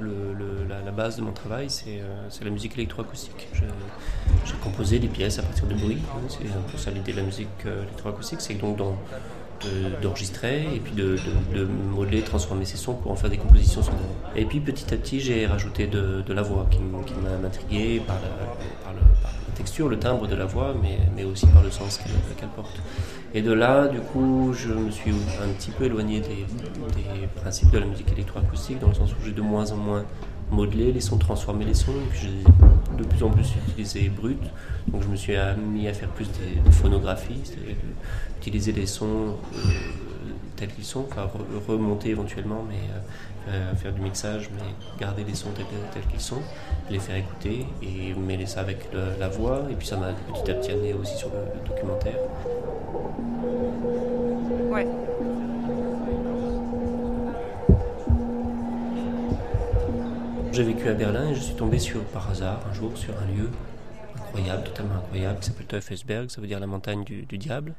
[0.67, 3.47] la, base de mon travail, c'est euh, la musique électroacoustique.
[3.53, 5.99] J'ai composé des pièces à partir de bruit.
[6.11, 8.77] hein, C'est un peu ça l'idée de la musique euh, électroacoustique, c'est donc
[10.01, 11.15] d'enregistrer et puis de,
[11.53, 14.01] de- de modeler, transformer ces sons pour en faire des compositions sonores.
[14.35, 19.42] Et puis petit à petit, j'ai rajouté de, la voix qui, m'a intrigué par le-
[19.53, 21.97] texture, le timbre de la voix, mais, mais aussi par le sens
[22.37, 22.81] qu'elle porte.
[23.33, 26.45] Et de là, du coup, je me suis un petit peu éloigné des,
[27.41, 30.05] principes de la musique électroacoustique, dans le sens où j'ai de moins en moins
[30.51, 34.39] modelé les sons, transformé les sons, puis j'ai de plus en plus utilisé brut.
[34.87, 35.33] Donc je me suis
[35.71, 39.57] mis à faire plus des- de phonographie, c'est-à-dire de- utiliser des sons euh,
[40.55, 42.99] tels qu'ils sont, enfin re- remonter éventuellement, mais euh,
[43.49, 44.61] euh, faire du mixage, mais
[44.99, 46.41] garder les sons tels, tels qu'ils sont,
[46.89, 49.63] les faire écouter et mêler ça avec le- la voix.
[49.69, 52.15] Et puis ça m'a petit à petit amené aussi sur le, le documentaire.
[54.69, 54.87] Ouais.
[60.51, 63.25] J'ai vécu à Berlin et je suis tombé sur, par hasard un jour sur un
[63.35, 63.49] lieu
[64.15, 67.73] incroyable, totalement incroyable, qui s'appelle Teufelsberg, ça veut dire la montagne du, du diable.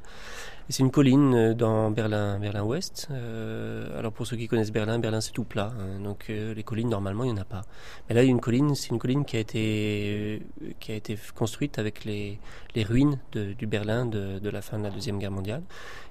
[0.67, 3.09] C'est une colline euh, dans Berlin, Berlin-Ouest.
[3.11, 6.63] Euh, alors pour ceux qui connaissent Berlin, Berlin c'est tout plat, hein, donc euh, les
[6.63, 7.61] collines normalement il n'y en a pas.
[8.09, 10.91] Mais là il y a une colline, c'est une colline qui a été euh, qui
[10.91, 12.39] a été construite avec les,
[12.73, 15.61] les ruines de- du Berlin de, de la fin de la deuxième guerre mondiale.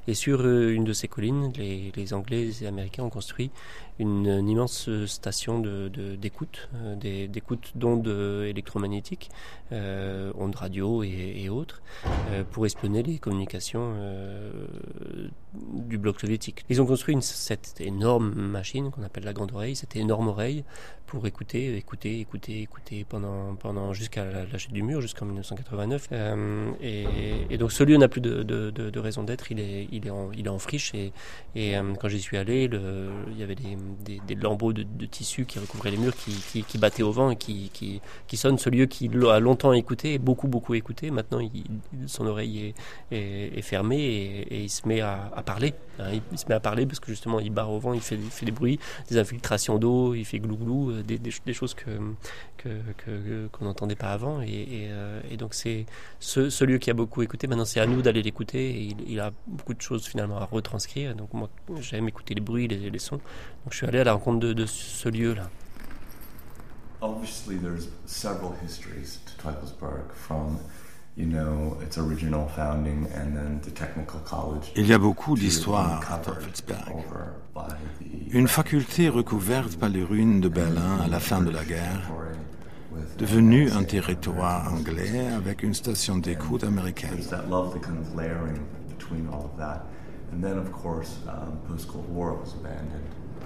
[0.07, 3.51] Et sur euh, une de ces collines, les, les Anglais et les Américains ont construit
[3.99, 9.31] une, une immense station de- de- d'écoute, euh, des- d'écoute d'ondes euh, électromagnétiques,
[9.73, 11.81] euh, ondes radio et, et autres,
[12.31, 13.95] euh, pour espionner les communications
[14.44, 16.64] euh, du bloc soviétique.
[16.69, 20.64] Ils ont construit cette énorme machine qu'on appelle la grande oreille, cette énorme oreille
[21.07, 26.09] pour écouter, écouter, écouter, écouter pendant, pendant jusqu'à la, chute du mur, jusqu'en 1989.
[26.12, 30.33] Euh, et, donc ce lieu n'a plus de, raison d'être, il est, il, est en,
[30.33, 30.93] il est en friche.
[30.95, 31.12] Et,
[31.57, 32.69] euh, quand j'y suis allé,
[33.31, 37.31] il y avait des, lambeaux de, tissu qui recouvraient les murs, qui, battaient au vent
[37.31, 38.01] et qui,
[38.33, 38.59] sonnent.
[38.59, 41.38] Ce lieu qui a longtemps écouté, beaucoup, beaucoup écouté, maintenant
[42.07, 42.75] son oreille
[43.12, 45.74] est, fermée et, il se met à parler.
[45.98, 46.20] Hein.
[46.33, 48.50] il, se met à parler parce que justement il barre au vent, il fait, des
[48.50, 51.90] bruits, des infiltrations d'eau, il fait glou-glou euh, des, choses que
[53.52, 54.40] qu'on n'entendait pas avant.
[54.40, 55.87] Et, euh, donc c'est
[56.18, 57.46] ce, lieu qui a beaucoup écouté.
[57.46, 58.94] Maintenant c'est à nous d'aller l'écouter.
[59.07, 61.14] Il, a beaucoup de choses finalement à retranscrire.
[61.14, 61.48] Donc moi
[61.80, 63.16] j'aime écouter les bruits, les, sons.
[63.16, 65.48] Donc je suis allé à la rencontre de, ce lieu là.
[67.02, 70.59] Obviously, there's several histories to Teufelsberg from
[71.16, 71.31] il
[74.87, 77.05] y a beaucoup d'histoires à Teufelsberg.
[78.31, 82.11] Une faculté recouverte par les ruines de Berlin à la fin de la guerre,
[83.16, 87.20] devenue un territoire anglais avec une station d'écoute américaine.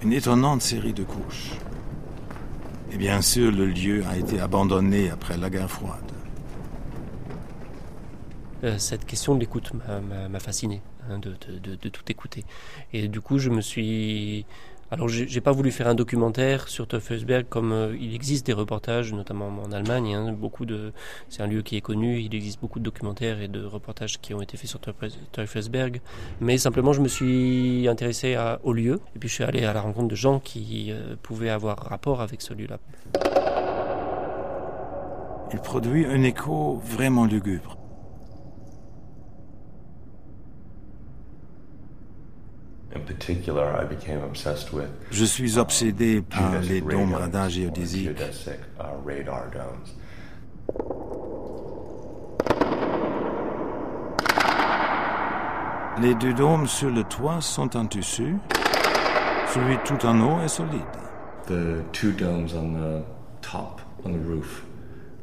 [0.02, 1.52] Une étonnante série de couches.
[2.90, 6.17] Et bien sûr, le lieu a été abandonné après la guerre froide.
[8.64, 12.44] Euh, cette question de l'écoute m'a fasciné, hein, de, tout écouter.
[12.92, 14.46] Et du coup, je me suis.
[14.90, 19.12] Alors, j'ai pas voulu faire un documentaire sur Teufelsberg comme euh, il existe des reportages,
[19.12, 20.14] notamment en Allemagne.
[20.14, 20.94] Hein, beaucoup de,
[21.28, 22.20] c'est un lieu qui est connu.
[22.20, 26.00] Il existe beaucoup de documentaires et de reportages qui ont été faits sur Teufelsberg.
[26.40, 28.98] Mais simplement, je me suis intéressé à, au lieu.
[29.14, 32.22] Et puis, je suis allé à la rencontre de gens qui euh, pouvaient avoir rapport
[32.22, 32.78] avec ce lieu-là.
[35.52, 37.77] Il produit un écho vraiment lugubre.
[45.10, 48.10] Je suis obsédé um, par les dômes radars géodésiques.
[48.80, 49.22] Uh,
[56.00, 58.36] les deux dômes sur le toit sont en tissu.
[59.52, 60.80] Celui tout en haut est solide.
[61.46, 63.02] The two domes on the
[63.40, 64.64] top, on the roof,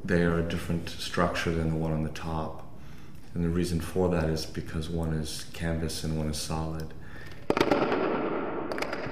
[0.03, 2.63] they are a different structure than the one on the top.
[3.35, 6.93] And the reason for that is because one is canvas and one is solid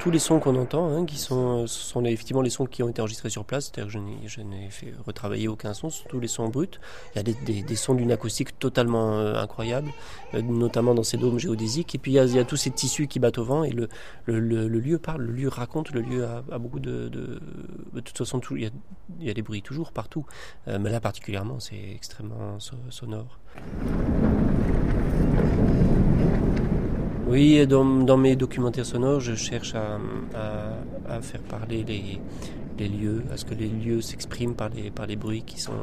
[0.04, 3.02] tous les sons qu'on entend, hein, qui sont, sont effectivement les sons qui ont été
[3.02, 6.50] enregistrés sur place, c'est-à-dire que je n'ai fait retravailler aucun son, ce tous les sons
[6.50, 6.67] bruts.
[7.15, 9.89] Il y a des, sons d'une acoustique totalement euh, incroyable,
[10.34, 11.96] euh, notamment dans ces dômes géodésiques.
[11.96, 13.88] Et puis il y, a, tous ces tissus qui battent au vent et le,
[14.67, 17.39] lieu parle, le lieu raconte, le lieu a, beaucoup de, de,
[18.02, 18.72] toute façon, il,
[19.22, 20.26] y a, des bruits toujours partout,
[20.67, 23.39] euh, mais là particulièrement, c'est extrêmement sonore.
[27.34, 32.19] Oui, dans, dans, mes documentaires sonores, je cherche à, faire parler les,
[32.78, 35.74] les, lieux, à ce que les lieux s'expriment par les, bruits qui sont,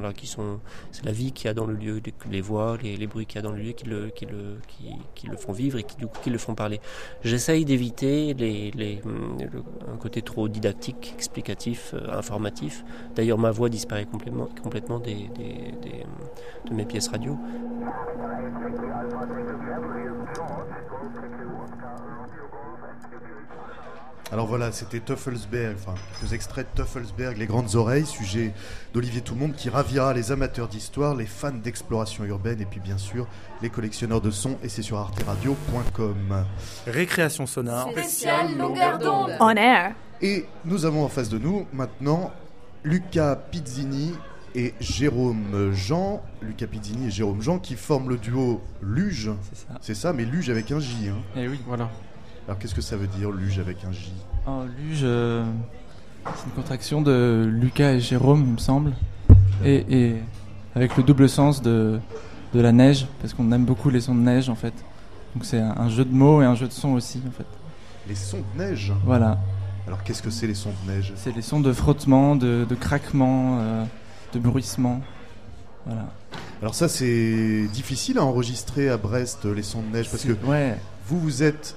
[0.00, 2.00] là, qui sont, c'est la vie qu'il y a dans le lieu,
[2.30, 5.84] les, voix, les, bruits qu'il y a dans le lieu qui le, font vivre et
[5.84, 6.80] qui, le font parler.
[7.22, 8.34] J'essaye d'éviter
[9.92, 12.84] un côté trop didactique, explicatif, euh, informatif.
[13.14, 15.28] D'ailleurs, ma voix disparaît complètement, des,
[16.68, 17.38] de mes pièces radio.
[24.32, 28.54] Alors voilà, c'était Teufelsberg, enfin quelques extraits de Teufelsberg, Les Grandes Oreilles, sujet
[28.94, 33.26] d'Olivier Tout-le-Monde qui ravira les amateurs d'histoire, les fans d'exploration urbaine et puis bien sûr
[33.60, 36.46] les collectionneurs de sons et c'est sur arteradio.com.
[36.86, 37.90] Récréation sonore.
[37.92, 39.36] Spécial longueur d'onde.
[39.38, 39.92] On air.
[40.22, 42.32] Et nous avons en face de nous maintenant
[42.84, 44.14] Luca Pizzini
[44.54, 49.30] et Jérôme Jean, Lucas Pizzini et Jérôme Jean qui forment le duo Luge.
[49.42, 49.78] C'est ça.
[49.82, 51.10] C'est ça, mais Luge avec un J.
[51.10, 51.18] Hein.
[51.36, 51.90] Eh oui, voilà.
[52.52, 54.12] Alors qu'est-ce que ça veut dire Luge avec un J?
[54.46, 55.42] Oh, Luge, euh,
[56.36, 58.92] c'est une contraction de Lucas et Jérôme, il me semble.
[59.64, 60.16] Et,
[60.74, 61.98] avec le double sens de,
[62.52, 64.74] de la neige, parce qu'on aime beaucoup les sons de neige en fait.
[65.34, 67.46] Donc c'est un, jeu de mots et un jeu de sons aussi en fait.
[68.06, 68.92] Les sons de neige?
[69.06, 69.38] Voilà.
[69.86, 71.14] Alors qu'est-ce que c'est les sons de neige?
[71.16, 73.60] C'est les sons de frottement, de, de craquement.
[73.60, 73.84] Euh,
[74.34, 75.00] de bruissement.
[75.86, 76.04] Voilà.
[76.60, 80.76] Alors ça c'est difficile à enregistrer à Brest les sons de neige parce que ouais.
[81.06, 81.76] vous vous êtes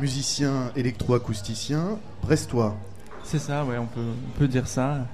[0.00, 2.76] musicien électroacousticien brestois.
[3.24, 5.06] C'est ça, ouais, on peut, on peut dire ça.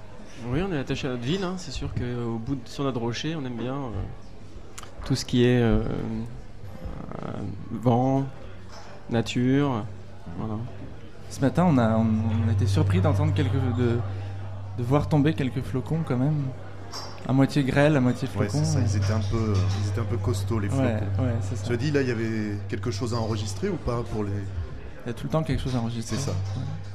[0.49, 1.43] Oui, on est attaché à notre ville.
[1.45, 1.55] Hein.
[1.57, 3.91] C'est sûr qu'au bout de, sur notre rocher, on aime bien euh,
[5.07, 5.83] tout ce qui est euh,
[7.23, 7.31] euh,
[7.73, 8.25] vent,
[9.11, 9.85] nature.
[10.39, 10.55] Voilà.
[11.31, 13.99] Ce matin, on a, on, a été surpris d'entendre quelques de,
[14.79, 16.43] de voir tomber quelques flocons quand même.
[17.27, 18.65] à moitié grêle, à moitié Ouais, flocon.
[18.65, 20.85] c'est ça, ils étaient un peu, ils étaient un peu costauds les flocons.
[20.85, 21.65] ouais, c'est ça.
[21.65, 24.31] Cela dit, là, il y avait quelque chose à enregistrer ou pas pour les.
[25.05, 26.17] Il y a tout le temps quelque chose à enregistrer.
[26.17, 26.37] C'est ça.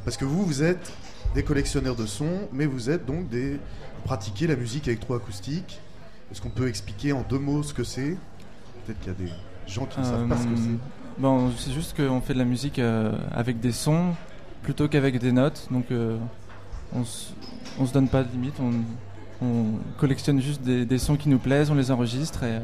[0.03, 0.91] Parce que vous, vous êtes
[1.35, 3.51] des collectionneurs de sons, mais vous êtes donc des.
[3.53, 5.79] Vous pratiquez la musique électroacoustique.
[6.31, 8.17] Est-ce qu'on peut expliquer en deux mots ce que c'est?
[8.85, 9.31] Peut-être qu'il y a des
[9.71, 11.21] gens qui ne savent pas ce que Euh, c'est.
[11.21, 14.13] Bon, c'est juste qu'on fait de la musique euh, avec des sons
[14.63, 15.67] plutôt qu'avec des notes.
[15.69, 16.17] Donc, euh,
[16.95, 17.01] on,
[17.79, 18.55] on se donne pas de limite.
[18.61, 18.71] On,
[19.45, 19.65] on
[19.99, 22.61] collectionne juste des, des sons qui nous plaisent, on les enregistre et,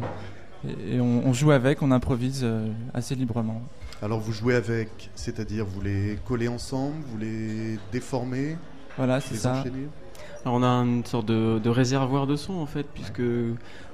[0.67, 3.61] et- et on, on joue avec, on improvise euh, assez librement.
[4.01, 8.57] Alors vous jouez avec, c'est-à-dire vous les collez ensemble, vous les déformez
[8.97, 9.59] Voilà, c'est les ça.
[9.59, 9.87] enchaînez
[10.43, 13.23] Alors on a une sorte de, de réservoir de son en fait, puisque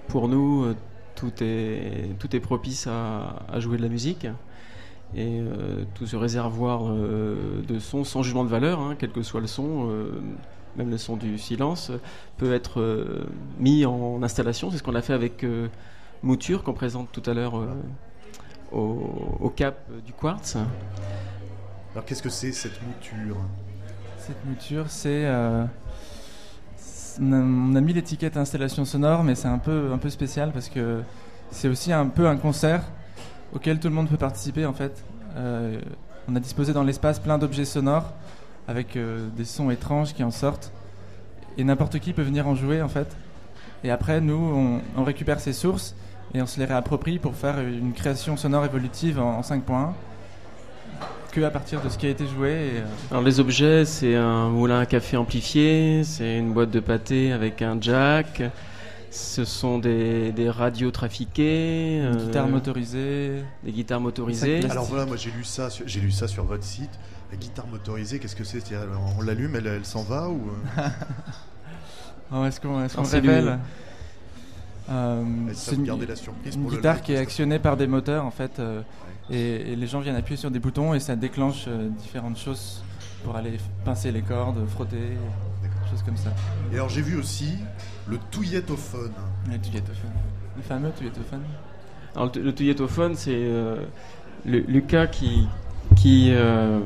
[0.07, 0.75] pour nous euh,
[1.15, 4.27] tout est, tout est propice à, à jouer de la musique.
[5.13, 9.21] Et euh, tout ce réservoir euh, de son, sans jugement de valeur, hein, quel que
[9.23, 10.21] soit le son, euh,
[10.77, 11.91] même le son du silence,
[12.37, 13.25] peut être euh,
[13.59, 14.71] mis en installation.
[14.71, 15.67] C'est ce qu'on a fait avec euh,
[16.23, 17.67] Mouture, qu'on présente tout à l'heure euh,
[18.71, 20.57] au, au cap du Quartz.
[21.93, 23.37] Alors qu'est-ce que c'est cette mouture?
[24.17, 25.25] Cette mouture, c'est.
[25.25, 25.65] euh,
[27.19, 30.51] on, a, on a mis l'étiquette installation sonore, mais c'est un peu, un peu spécial
[30.53, 31.01] parce que
[31.51, 32.83] c'est aussi un peu un concert
[33.53, 35.03] auquel tout le monde peut participer en fait.
[35.35, 35.81] Euh,
[36.29, 38.13] on a disposé dans l'espace plein d'objets sonores
[38.67, 40.71] avec euh, des sons étranges qui en sortent
[41.57, 43.17] et n'importe qui peut venir en jouer en fait.
[43.83, 45.95] Et après, nous, on, on récupère ces sources
[46.33, 49.89] et on se les réapproprie pour faire une création sonore évolutive en, en 5.1
[51.31, 52.49] que à partir de ce qui a été joué.
[52.49, 56.81] Et, euh, Alors les objets, c'est un moulin à café amplifié, c'est une boîte de
[56.81, 58.43] pâté avec un jack,
[59.11, 63.43] ce sont des, des radios trafiquées, Une euh, guitare motorisée.
[63.63, 64.69] des guitares motorisées.
[64.69, 66.91] Alors voilà, moi j'ai lu ça, sur- j'ai lu ça sur votre site.
[67.31, 68.61] La guitare motorisée, qu'est-ce que c'est?
[69.17, 70.81] On l'allume, elle, elle s'en va ou euh?
[72.33, 73.47] Oh, est-ce qu'on c'est révèle?
[73.47, 73.55] Euh,
[75.53, 77.87] C'est savent une, garder la surprise une pour le guitare qui est actionnée par des
[77.87, 78.81] moteurs en fait, euh,
[79.29, 82.83] et, et les gens viennent appuyer sur des boutons et ça déclenche euh, différentes choses
[83.23, 86.29] pour aller pincer les cordes, frotter, des choses comme ça.
[86.71, 87.53] Et alors j'ai vu aussi
[88.07, 89.11] le touilletophone.
[89.49, 90.11] Le touilletophone.
[90.57, 91.41] Le fameux touilletophone.
[92.15, 93.77] Alors le, le touilletophone, c'est euh,
[94.45, 95.47] Lucas qui
[95.95, 96.79] qui euh,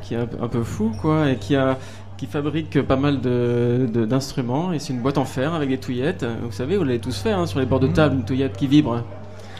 [0.00, 1.78] qui est un, peu- un peu fou quoi et qui a
[2.22, 5.78] qui fabrique pas mal de- de- d'instruments et c'est une boîte en fer avec des
[5.78, 6.24] touillettes.
[6.44, 8.68] Vous savez, vous l'avez tous fait hein, sur les bords de table, une touillette qui
[8.68, 9.02] vibre.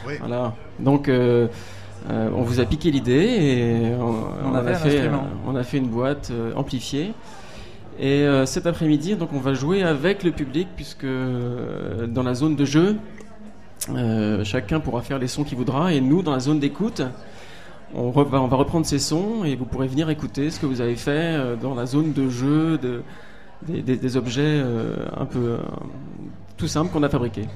[0.07, 0.15] Oui.
[0.21, 0.55] Voilà.
[0.79, 1.49] Donc euh,
[2.09, 5.11] euh, on vous a piqué l'idée et on, On a fait euh,
[5.45, 7.15] on a fait une boîte euh, amplifiée.
[7.99, 12.35] Et euh, cet après-midi, donc on va jouer avec le public puisque euh, dans la
[12.35, 12.97] zone de jeu,
[13.91, 17.03] euh, chacun pourra faire les sons qu'il voudra et nous, dans la zone d'écoute,
[17.95, 20.67] on, re- va- on va reprendre ces sons et vous pourrez venir écouter ce que
[20.67, 23.03] vous avez fait euh, dans la zone de jeu, de,
[23.67, 25.59] des, des- des objets euh, un peu euh,
[26.57, 27.47] tout simples qu'on a fabriqués.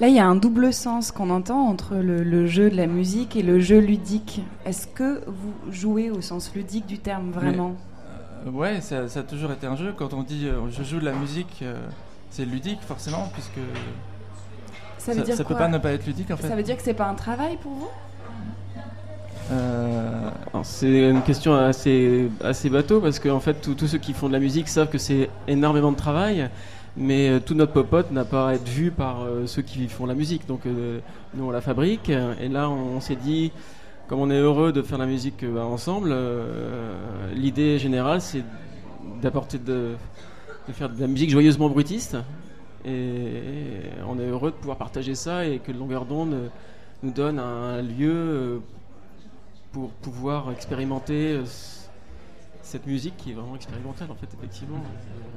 [0.00, 2.88] Là, il y a un double sens qu'on entend entre le, le jeu de la
[2.88, 4.42] musique et le jeu ludique.
[4.66, 7.74] Est-ce que vous jouez au sens ludique du terme vraiment?
[8.46, 9.94] Euh, ouais, ça, ça a toujours été un jeu.
[9.96, 11.76] Quand on dit euh, je joue de la musique, euh,
[12.30, 13.60] c'est ludique forcément, puisque
[14.98, 15.56] Ça veut dire peut quoi?
[15.56, 16.48] pas ne pas être ludique en fait.
[16.48, 17.88] Ça veut dire que c'est pas un travail pour vous?
[20.64, 24.32] C'est une question assez, assez bateau parce que en fait tous ceux qui font de
[24.32, 26.48] la musique savent que c'est énormément de travail,
[26.96, 30.06] mais euh, tout notre popote n'a pas à être vu par euh, ceux qui font
[30.06, 30.46] la musique.
[30.48, 31.00] Donc euh,
[31.34, 33.52] nous on la fabrique et là on, s'est dit
[34.08, 36.16] comme on est heureux de faire la musique euh, ensemble,
[37.34, 38.42] l'idée générale c'est
[39.20, 39.96] d'apporter de,
[40.72, 42.16] faire de la musique joyeusement bruitiste
[42.86, 46.50] et on est heureux de pouvoir partager ça et que Longueur d'onde
[47.02, 48.62] nous donne un lieu
[49.74, 51.44] pour pouvoir expérimenter euh,
[52.62, 54.78] cette musique qui est vraiment expérimentale en fait effectivement.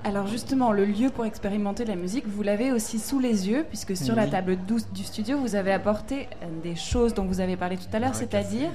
[0.03, 3.97] Alors justement, le lieu pour expérimenter la musique, vous l'avez aussi sous les yeux, puisque
[3.97, 7.57] sur la table douce du studio, vous avez apporté euh, des choses dont vous avez
[7.57, 8.69] parlé tout à l'heure, c'est-à-dire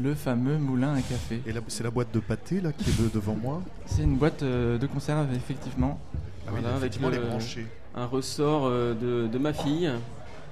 [0.00, 1.42] le fameux moulin à café.
[1.44, 3.60] Et là, c'est la boîte de pâté là qui est de- devant moi.
[3.86, 5.98] C'est une boîte euh, de conserve effectivement.
[6.46, 7.66] Ah oui, Voilà, avec effectivement, le- les branchés.
[7.96, 9.90] un ressort euh, de, de ma fille,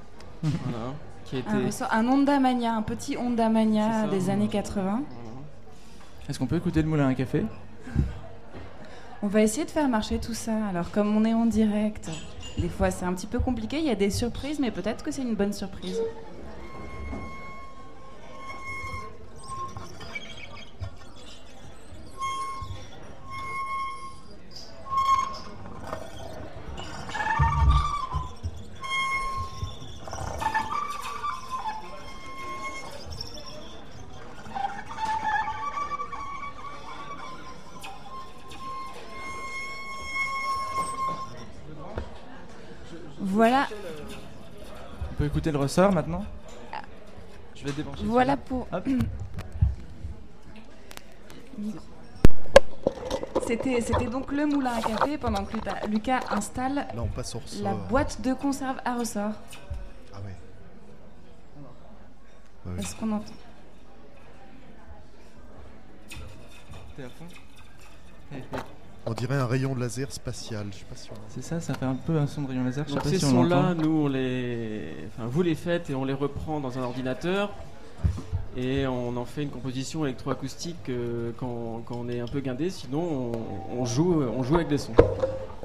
[0.43, 0.93] voilà,
[1.27, 1.51] qui a été.
[1.51, 4.09] un, ressort- un Honda Mania, un petit Honda Mania ça.
[4.09, 5.03] des années 80.
[6.29, 7.45] Est-ce qu'on peut écouter le moulin à café?
[9.23, 10.53] On va essayer de faire marcher tout ça.
[10.71, 12.11] Alors comme on est en direct,
[12.59, 15.11] des fois c'est un petit peu compliqué, il y a des surprises, mais peut-être que
[15.11, 15.99] c'est une bonne surprise.
[43.37, 43.69] Voilà.
[45.11, 46.25] On peut écouter le ressort maintenant
[47.55, 48.03] Je vais débrancher.
[48.05, 48.67] Voilà pour.
[53.47, 57.35] C'était, c'était donc le moulin à café pendant que Lucas, Lucas installe Là, on passe
[57.35, 57.63] au ressort.
[57.63, 59.33] la boîte de conserve à ressort.
[60.15, 60.35] Ah ouais.
[62.73, 62.81] Ouais.
[62.81, 63.35] Est-ce qu'on entend
[66.97, 67.27] T'es à fond
[69.09, 70.67] On dirait un rayon laser spatial.
[70.73, 71.15] Je sais pas si on...
[71.29, 72.85] C'est ça, ça fait un peu un son de rayon laser.
[72.87, 73.83] Je sais Donc pas ces si on sons-là, l'entend.
[73.83, 77.53] nous, on les, enfin, vous les faites et on les reprend dans un ordinateur
[78.57, 82.69] et on en fait une composition électroacoustique euh, quand, quand on est un peu guindé.
[82.71, 83.33] Sinon,
[83.71, 84.95] on, on joue, on joue avec des sons.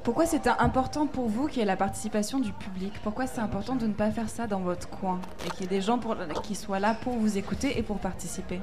[0.04, 2.92] Pourquoi c'était important pour vous qu'il y ait la participation du public?
[3.04, 5.78] Pourquoi c'est important de ne pas faire ça dans votre coin et qu'il y ait
[5.78, 8.60] des gens pour- qui soient là pour vous écouter et pour participer?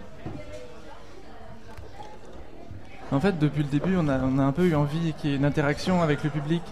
[3.10, 5.32] En fait, depuis le début, on a, on a un peu eu envie qu'il y
[5.32, 6.62] ait une interaction avec le public.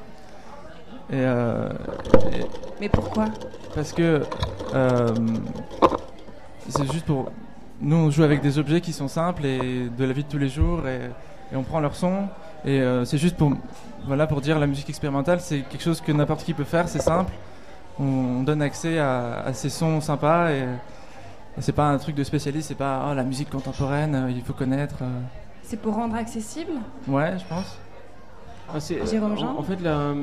[1.11, 1.69] Et, euh,
[2.33, 2.45] et-
[2.81, 3.27] Mais pourquoi?
[3.75, 4.23] Parce que
[4.75, 5.09] euh,
[6.69, 7.31] c'est juste pour.
[7.81, 10.39] Nous, on joue avec des objets qui sont simples et de la vie de tous
[10.39, 11.11] les jours et,
[11.53, 12.25] et on prend leur son.
[12.65, 13.53] Et euh, c'est juste pour,
[14.07, 17.03] voilà, pour dire la musique expérimentale, c'est quelque chose que n'importe qui peut faire, c'est
[17.03, 17.33] simple.
[17.99, 22.15] On, on donne accès à, à ces sons sympas et, et c'est pas un truc
[22.17, 24.97] de spécialiste, c'est pas oh, la musique contemporaine, il faut connaître.
[25.67, 25.69] Euh.
[25.69, 26.73] C'est pour rendre accessible
[27.09, 27.77] Ouais, je pense.
[28.73, 28.79] Ah,
[29.11, 30.15] Jérôme Jean en, en fait, la,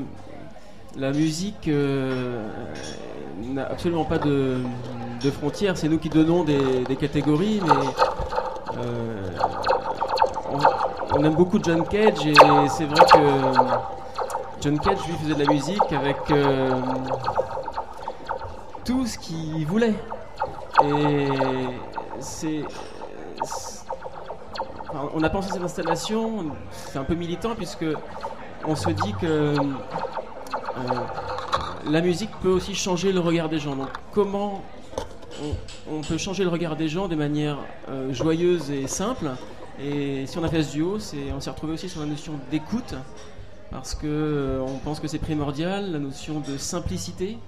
[0.97, 2.45] la musique euh,
[3.41, 4.57] n'a absolument pas de,
[5.23, 5.77] de frontières.
[5.77, 9.29] C'est nous qui donnons des, des catégories, mais euh,
[10.51, 12.33] on, on aime beaucoup John Cage et
[12.69, 13.59] c'est vrai que
[14.61, 16.71] John Cage lui faisait de la musique avec euh,
[18.85, 19.95] tout ce qu'il voulait.
[20.83, 21.27] Et
[22.19, 22.65] c'est-
[25.15, 27.85] On a pensé à cette installation, c'est un peu militant puisque
[28.65, 29.55] on se dit que euh,
[31.89, 33.75] la musique peut aussi changer le regard des gens.
[33.75, 34.63] Donc comment
[35.89, 37.57] on, peut changer le regard des gens de manière
[37.89, 39.31] euh, joyeuse et simple?
[39.81, 40.97] Et si on a fait ce duo,
[41.35, 42.93] on s'est retrouvé aussi sur la notion d'écoute
[43.71, 47.39] parce que euh, on pense que c'est primordial, la notion de simplicité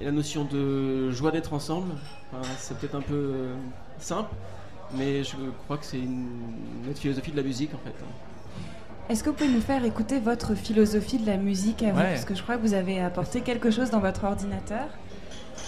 [0.00, 1.92] et la notion de joie d'être ensemble.
[2.56, 3.32] C'est peut-être un peu
[3.98, 4.30] simple,
[4.96, 6.28] mais je crois que c'est une,
[6.86, 7.94] notre philosophie de la musique en fait.
[9.08, 12.10] Est-ce que vous pouvez nous faire écouter votre philosophie de la musique à vous Ouais.
[12.10, 14.86] Parce que je crois que vous avez apporté quelque chose dans votre ordinateur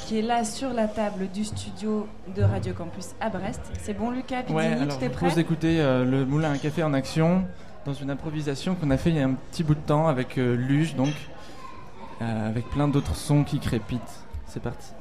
[0.06, 2.06] qui est là sur la table du studio
[2.36, 3.60] de Radio Campus à Brest.
[3.80, 6.26] C'est bon Lucas Ouais, Pidini, alors tout je est vous prêt propose d'écouter euh, le
[6.26, 7.44] Moulin à Café en action
[7.86, 10.36] dans une improvisation qu'on a fait il y a un petit bout de temps avec
[10.36, 11.14] euh, Luge, donc,
[12.20, 14.24] euh, avec plein d'autres sons qui crépitent.
[14.46, 14.92] C'est parti.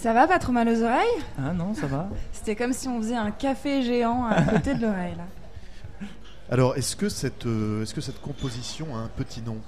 [0.00, 1.22] Ça va, pas trop mal aux oreilles?
[1.38, 2.08] Ah non, ça va.
[2.32, 5.24] C'était comme si on faisait un café géant à côté de l'oreille, là.
[6.50, 9.58] Alors, est-ce que, cette, euh, est-ce que cette composition a un petit nom?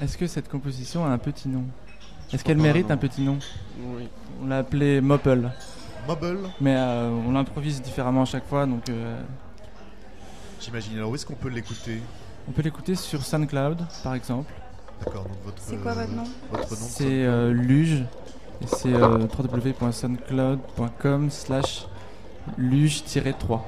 [0.00, 1.64] Est-ce que cette composition a un petit nom?
[2.32, 3.40] Est-ce qu'elle mérite un petit nom?
[3.96, 4.08] Oui.
[4.40, 5.50] On l'a appelé Mopple.
[6.06, 9.20] Mobile Mais euh, on l'improvise différemment à chaque fois, donc euh,
[10.60, 10.98] J'imagine.
[10.98, 12.00] Alors, où est-ce qu'on peut l'écouter?
[12.48, 14.52] on peut l'écouter sur SoundCloud, par exemple.
[15.04, 15.60] D'accord, donc votre.
[15.60, 16.24] C'est quoi votre nom?
[16.52, 18.04] Votre nom de C'est euh, Luge,
[18.62, 21.86] et c'est euh, www.soundcloud.com slash
[22.58, 23.60] luge-3.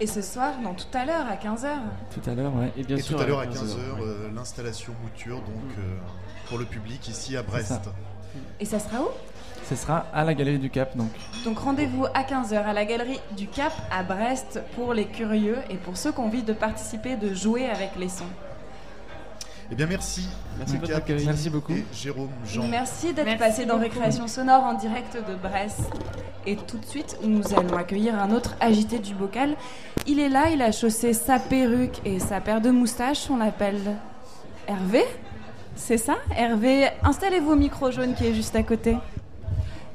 [0.00, 1.68] Et ce soir, non, tout à l'heure, à 15h.
[2.12, 2.72] Tout à l'heure, ouais.
[2.76, 4.02] Et bien Et sûr, tout à l'heure à 15 15h, heures, ouais.
[4.04, 5.96] euh, l'installation mouture donc euh,
[6.48, 7.68] pour le public ici à Brest.
[7.68, 7.80] ça.
[8.58, 9.08] Et ça sera où?
[9.68, 11.10] Ce sera à la Galerie du Cap, donc.
[11.44, 15.76] Donc rendez-vous à 15h à la galerie du Cap à Brest pour les curieux et
[15.76, 18.24] pour ceux qui ont envie de participer, de jouer avec les sons.
[19.72, 20.28] Eh bien merci.
[20.58, 21.24] Merci Lucas, votre.
[21.24, 21.72] Merci beaucoup.
[21.72, 22.68] Et Jérôme Jean.
[22.68, 23.78] Merci d'être passé dans.
[23.78, 25.80] Récréation Sonore en direct de Brest.
[26.44, 29.56] Et tout de suite, nous allons accueillir un autre agité du bocal.
[30.06, 33.30] Il est là, il a chaussé sa perruque et sa paire de moustaches.
[33.30, 33.96] On l'appelle
[34.68, 35.04] Hervé.
[35.74, 36.16] C'est ça?
[36.36, 38.98] Hervé, installez-vous au micro jaune qui est juste à côté.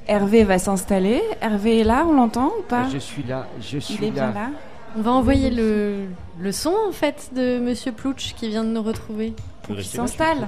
[0.08, 1.22] Hervé va s'installer.
[1.40, 2.90] Hervé est là, on l'entend ou pas?
[2.90, 4.50] Je suis là, je suis Il est bien là.
[4.98, 6.08] On va envoyer le,
[6.40, 9.36] le son en fait de Monsieur Plouch qui vient de nous retrouver.
[9.70, 10.48] Il s'installe.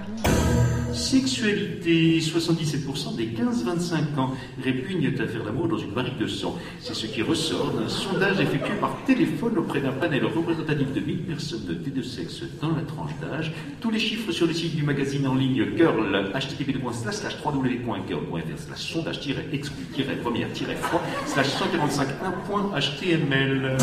[0.94, 4.34] Sexualité, 77% des 15-25 ans
[4.64, 6.58] répugnent à faire l'amour dans une barrique de sang.
[6.80, 11.24] C'est ce qui ressort d'un sondage effectué par téléphone auprès d'un panel représentatif de 1000
[11.24, 13.54] personnes des deux sexes dans la tranche d'âge.
[13.80, 21.48] Tous les chiffres sur le site du magazine en ligne Girl, http://www.girl.fr slash sondage-exclu-première-froid slash
[21.48, 23.78] 145.1.html.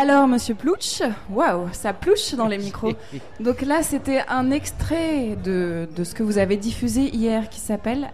[0.00, 2.92] Alors, monsieur Plouch, waouh, ça plouche dans les micros.
[3.38, 8.10] Donc là, c'était un extrait de, de ce que vous avez diffusé hier qui s'appelle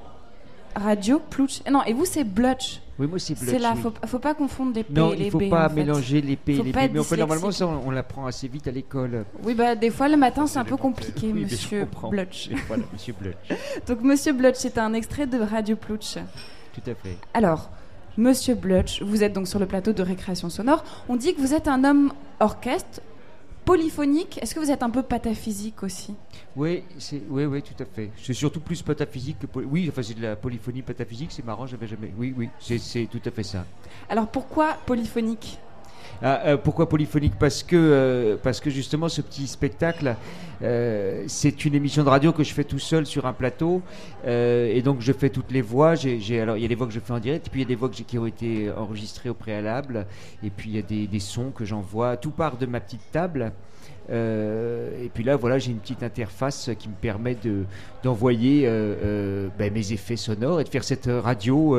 [0.75, 1.61] Radio Plouch.
[1.71, 2.81] Non, et vous, c'est Blutch.
[2.99, 3.83] Oui, moi c'est C'est Blutch, là, oui.
[3.83, 5.49] faut, faut pas confondre les P Non, et les il faut B.
[5.51, 5.75] pas fait.
[5.77, 6.77] mélanger les P et les B.
[6.93, 9.25] Mais on peut- normalement, ça, on, on l'apprend assez vite à l'école.
[9.45, 11.87] Oui, bah des fois le matin c'est un peu compliqué, Oui, monsieur.
[12.11, 12.49] Blutch.
[12.69, 13.37] Voilà, monsieur Blutch.
[13.87, 16.15] Donc monsieur Blutch, c'est un extrait de Radio Plouch.
[16.75, 17.17] Tout à fait.
[17.35, 17.69] Alors,
[18.17, 20.85] monsieur Blutch, vous êtes donc sur le plateau de récréation sonore.
[21.09, 23.01] On dit que vous êtes un homme orchestre,
[23.65, 24.39] polyphonique.
[24.43, 26.15] Est-ce que vous êtes un peu pataphysique aussi?
[26.55, 28.11] Oui, c'est, oui, oui, tout à fait.
[28.23, 29.47] C'est surtout plus pataphysique que.
[29.47, 32.13] poly- Oui, enfin, c'est de la polyphonie pataphysique, c'est marrant, j'avais jamais.
[32.17, 33.65] Oui, oui, c'est, c'est tout à fait ça.
[34.09, 35.59] Alors pourquoi polyphonique?
[36.23, 37.35] Ah, euh, pourquoi polyphonique?
[37.39, 40.17] Parce que, euh, parce que justement, ce petit spectacle,
[40.63, 43.83] euh, c'est une émission de radio que je fais tout seul sur un plateau.
[44.27, 45.95] et donc, je fais toutes les voix.
[45.95, 47.67] J'ai, alors, il y a des voix que je fais en direct, puis il y
[47.67, 50.07] a des voix qui ont été enregistrées au préalable.
[50.43, 52.17] Et puis, il y a des sons que j'envoie.
[52.17, 53.53] Tout part de ma petite table.
[54.11, 57.65] Euh, et puis là, voilà, j'ai une petite interface qui me permet de,
[58.03, 61.77] d'envoyer euh, euh, ben, mes effets sonores et de faire cette radio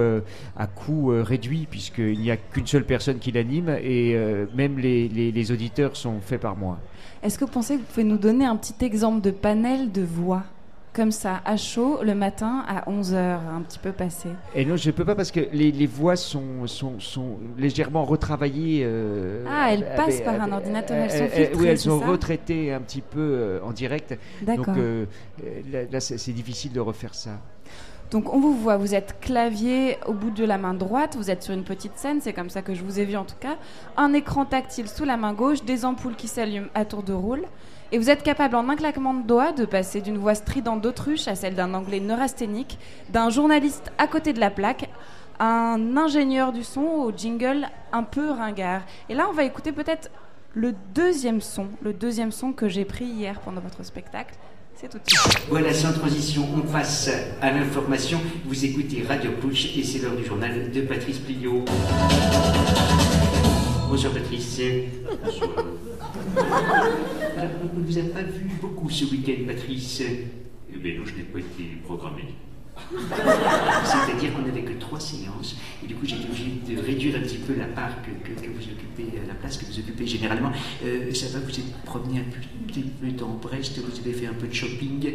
[0.55, 4.17] à coût réduit, puisqu'il n'y a qu'une seule personne qui l'anime et
[4.55, 6.77] même les auditeurs sont faits par moi.
[7.23, 10.03] Est-ce que vous pensez que vous pouvez nous donner un petit exemple de panel de
[10.03, 10.43] voix?
[10.97, 14.89] Comme ça, à chaud, le matin à 11h, un petit peu passé Et non, je
[14.89, 18.81] ne peux pas parce que les, les voix sont, sont, sont légèrement retravaillées.
[18.83, 21.77] euh, Ah, elles passent avec- par un ordinateur, elles euh, sont euh, filtrées, Oui, elles
[21.77, 24.17] sont retraitées un petit peu euh, en direct.
[24.41, 24.65] D'accord.
[24.65, 25.05] Donc euh,
[25.45, 27.39] euh, là, c'est difficile de refaire ça.
[28.09, 31.43] Donc on vous voit, vous êtes clavier au bout de la main droite, vous êtes
[31.43, 33.57] sur une petite scène, c'est comme ça que je vous ai vu en tout cas,
[33.97, 37.43] un écran tactile sous la main gauche, des ampoules qui s'allument à tour de rôle,
[37.91, 41.27] et vous êtes capable en un claquement de doigts de passer d'une voix stridente d'autruche
[41.27, 42.79] à celle d'un anglais neurasthénique,
[43.09, 44.89] d'un journaliste à côté de la plaque,
[45.39, 48.83] un ingénieur du son au jingle un peu ringard.
[49.09, 50.09] Et là on va écouter peut-être
[50.53, 54.33] le deuxième son, le deuxième son que j'ai pris hier pendant votre spectacle.
[54.79, 55.47] C'est tout de suite.
[55.49, 57.09] Voilà, sans transition, on passe
[57.41, 58.19] à l'information.
[58.45, 61.65] Vous écoutez Radio Push et c'est l'heure du journal de Patrice Pliot.
[63.89, 64.61] Bonsoir Patrice.
[65.23, 65.49] Bonsoir.
[67.37, 70.03] Alors, on ne vous a pas vu beaucoup ce week-end, Patrice?
[70.71, 72.25] Eh bien non, je n'ai pas été programmé.
[73.83, 77.37] C'est-à-dire qu'on n'avait que trois séances, et du coup j'étais obligé de réduire un petit
[77.37, 80.51] peu la part que, que- que vous occupez, la place que vous occupez généralement.
[80.85, 84.33] Euh, ça va, vous êtes promené un petit peu dans Brest, vous avez fait un
[84.33, 85.11] peu de shopping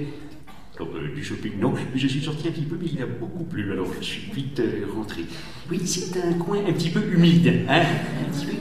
[0.77, 3.07] Alors, euh, du shopping, non, mais je suis sorti un petit peu, mais il a
[3.07, 5.23] beaucoup plu, alors je suis vite euh, rentré.
[5.71, 7.83] Oui, c'est un coin un petit peu humide, hein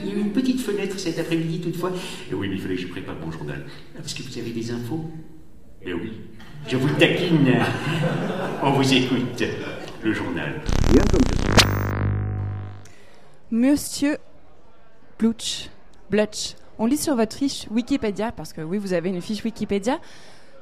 [0.04, 1.90] Il y a eu une petite fenêtre cet après-midi, toutefois.
[1.90, 3.64] Euh, oui, mais il fallait que je prépare mon journal.
[3.94, 5.10] Ah, Parce que vous avez des infos?
[5.84, 6.12] Eh oui,
[6.66, 7.54] je vous taquine.
[8.62, 9.42] On vous écoute.
[10.02, 10.60] Le journal.
[13.50, 14.16] Monsieur
[15.18, 15.68] Blutch,
[16.10, 20.00] Blutch, on lit sur votre fiche Wikipédia, parce que oui, vous avez une fiche Wikipédia,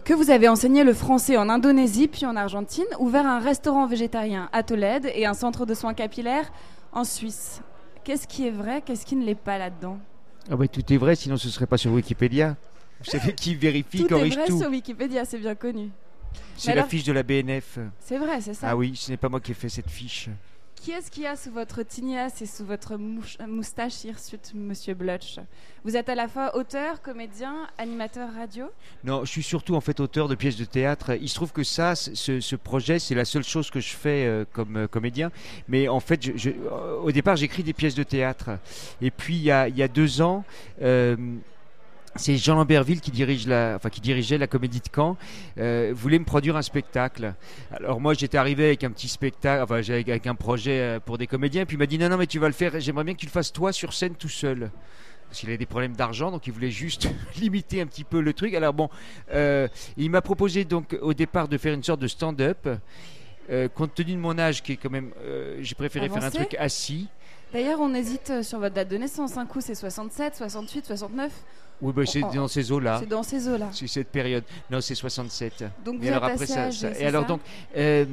[0.05, 4.51] que vous avez enseigné le français en Indonésie puis en Argentine, ouvert un restaurant végétarien
[4.53, 6.53] à Tolède et un centre de soins capillaires
[6.92, 7.62] en Suisse.
[8.05, 9.98] Qu'est-ce qui est vrai, qu'est-ce qui ne l'est pas là-dedans?
[10.51, 12.57] Ah bah, tout est vrai, sinon ce serait pas sur Wikipédia.
[13.05, 14.59] Vous savez qui vérifie, Tout est corrige vrai tout.
[14.59, 15.90] sur Wikipédia, c'est bien connu.
[16.57, 17.78] C'est la alors, fiche de la BNF.
[18.01, 18.68] C'est vrai, c'est ça.
[18.70, 20.28] Ah oui, ce n'est pas moi qui ai fait cette fiche.
[20.76, 24.94] Qui est-ce qu'il y a sous votre tignasse et sous votre mouche- moustache hirsute, monsieur
[24.94, 25.36] Blutch
[25.84, 28.66] Vous êtes à la fois auteur, comédien, animateur radio?
[29.05, 31.12] Non, je suis surtout en fait auteur de pièces de théâtre.
[31.20, 34.24] Il se trouve que ça, ce, ce projet, c'est la seule chose que je fais
[34.26, 35.30] euh, comme euh, comédien.
[35.68, 38.51] Mais en fait, je- je- euh, au départ, j'écris des pièces de théâtre.
[39.03, 40.44] Et puis, il y a, il y a deux ans,
[40.80, 41.14] euh,
[42.16, 45.16] c'est Jean Lamberville qui, dirige la, enfin, qui dirigeait la comédie de Caen,
[45.58, 47.34] euh, voulait me produire un spectacle.
[47.70, 51.26] Alors moi j'étais arrivé avec un petit spectacle, enfin avec un projet euh, pour des
[51.26, 53.20] comédiens, puis il m'a dit non non mais tu vas le faire, j'aimerais bien que
[53.20, 54.70] tu le fasses toi sur scène tout seul.
[55.30, 57.08] Parce qu'il avait des problèmes d'argent, donc il voulait juste
[57.40, 58.52] limiter un petit peu le truc.
[58.54, 58.90] Alors bon,
[59.32, 62.68] euh, il m'a proposé donc au départ de faire une sorte de stand-up.
[63.48, 66.30] Euh, compte tenu de mon âge, qui est quand même, euh, j'ai préféré faire un
[66.30, 67.08] truc assis.
[67.52, 69.36] D'ailleurs, on hésite sur votre date de naissance.
[69.36, 71.32] Un coup, c'est 67, 68, 69.
[71.82, 72.34] Oui, bah, c'est Oh, oh.
[72.34, 72.98] dans ces eaux-là.
[73.00, 73.68] C'est dans ces eaux-là.
[73.72, 74.44] C'est cette période.
[74.70, 75.64] Non, c'est 67.
[75.84, 77.40] Donc vous Et alors après ça, âgé, ça- c'est Et alors ça donc,
[77.76, 78.04] euh,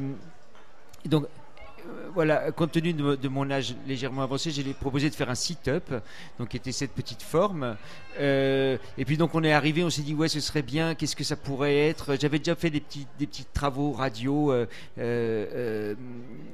[1.05, 5.29] donc euh, voilà, compte tenu de, de mon âge légèrement avancé, j'ai proposé de faire
[5.29, 5.93] un sit-up,
[6.39, 7.75] donc qui était cette petite forme.
[8.19, 10.95] Euh, et puis donc on est arrivé, on s'est dit ouais, ce serait bien.
[10.95, 12.17] Qu'est-ce que ça pourrait être?
[12.19, 14.65] J'avais déjà fait des petits, des petits travaux radio euh,
[14.99, 15.95] euh,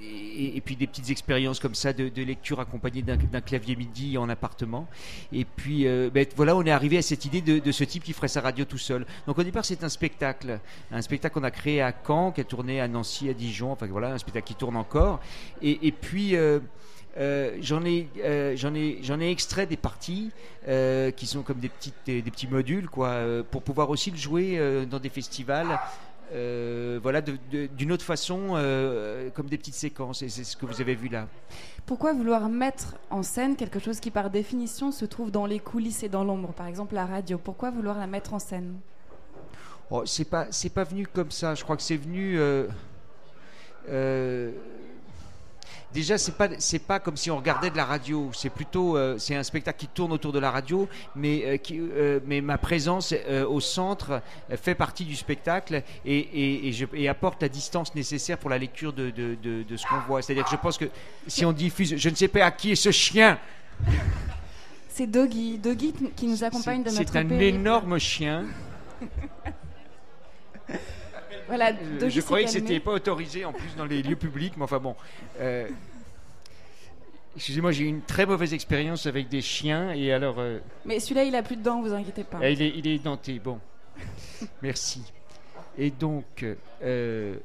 [0.02, 4.88] et, puis des petites expériences comme ça de, lecture accompagnées d'un clavier MIDI en appartement.
[5.32, 8.14] Et puis ben, voilà, on est arrivé à cette idée de, de ce type qui
[8.14, 9.06] ferait sa radio tout seul.
[9.28, 10.60] Donc au départ, c'est un spectacle,
[10.92, 13.72] un spectacle qu'on a créé à Caen, qui a tourné à Nancy, à Dijon.
[13.72, 15.20] Enfin voilà, un spectacle qui tourne encore.
[15.62, 16.36] Et puis
[17.18, 20.32] euh, j'en ai, euh, j'en ai, j'en ai extrait des parties
[20.68, 23.20] euh, qui sont comme des petites, des, des petits modules, quoi,
[23.52, 25.80] pour pouvoir aussi le jouer dans des festivals.
[27.02, 28.50] voilà, d'une autre façon,
[29.36, 31.28] comme des petites séquences, et c'est ce que vous avez vu là.
[31.86, 36.04] Pourquoi vouloir mettre en scène quelque chose qui, par définition, se trouve dans les coulisses
[36.04, 37.38] et dans l'ombre Par exemple, la radio?
[37.38, 38.76] Pourquoi vouloir la mettre en scène?
[39.92, 41.54] Oh, c'est pas, c'est pas venu comme ça.
[41.56, 42.40] Je crois que c'est venu.
[43.90, 44.52] euh,
[45.94, 48.30] déjà, c'est pas, c'est pas comme si on regardait de la radio.
[48.34, 51.80] C'est plutôt, euh, c'est un spectacle qui tourne autour de la radio, mais euh, qui,
[51.80, 53.14] euh, mais ma présence
[53.48, 54.22] au centre
[54.62, 58.58] fait partie du spectacle et, et, et je, et apporte la distance nécessaire pour la
[58.58, 60.22] lecture de, de, de, de ce qu'on voit.
[60.22, 60.86] C'est-à-dire que je pense que
[61.28, 63.38] si on diffuse, je ne sais pas à qui est ce chien.
[64.90, 65.58] C'est Doggy.
[65.58, 67.44] Doggy qui nous accompagne de notre C'est un périple.
[67.44, 68.46] énorme chien.
[71.48, 71.72] Voilà,
[72.08, 74.96] je croyais que c'était pas autorisé en plus dans les lieux publics, mais enfin bon.
[75.40, 75.68] euh,
[77.36, 80.36] Excusez-moi, j'ai eu une très mauvaise expérience avec des chiens et alors.
[80.38, 82.38] euh, Mais celui-là, il a plus de dents, vous inquiétez pas.
[82.42, 83.60] ah, il, est, il est denté, bon.
[84.62, 85.02] Merci.
[85.78, 86.46] Et donc,
[86.84, 87.36] euh,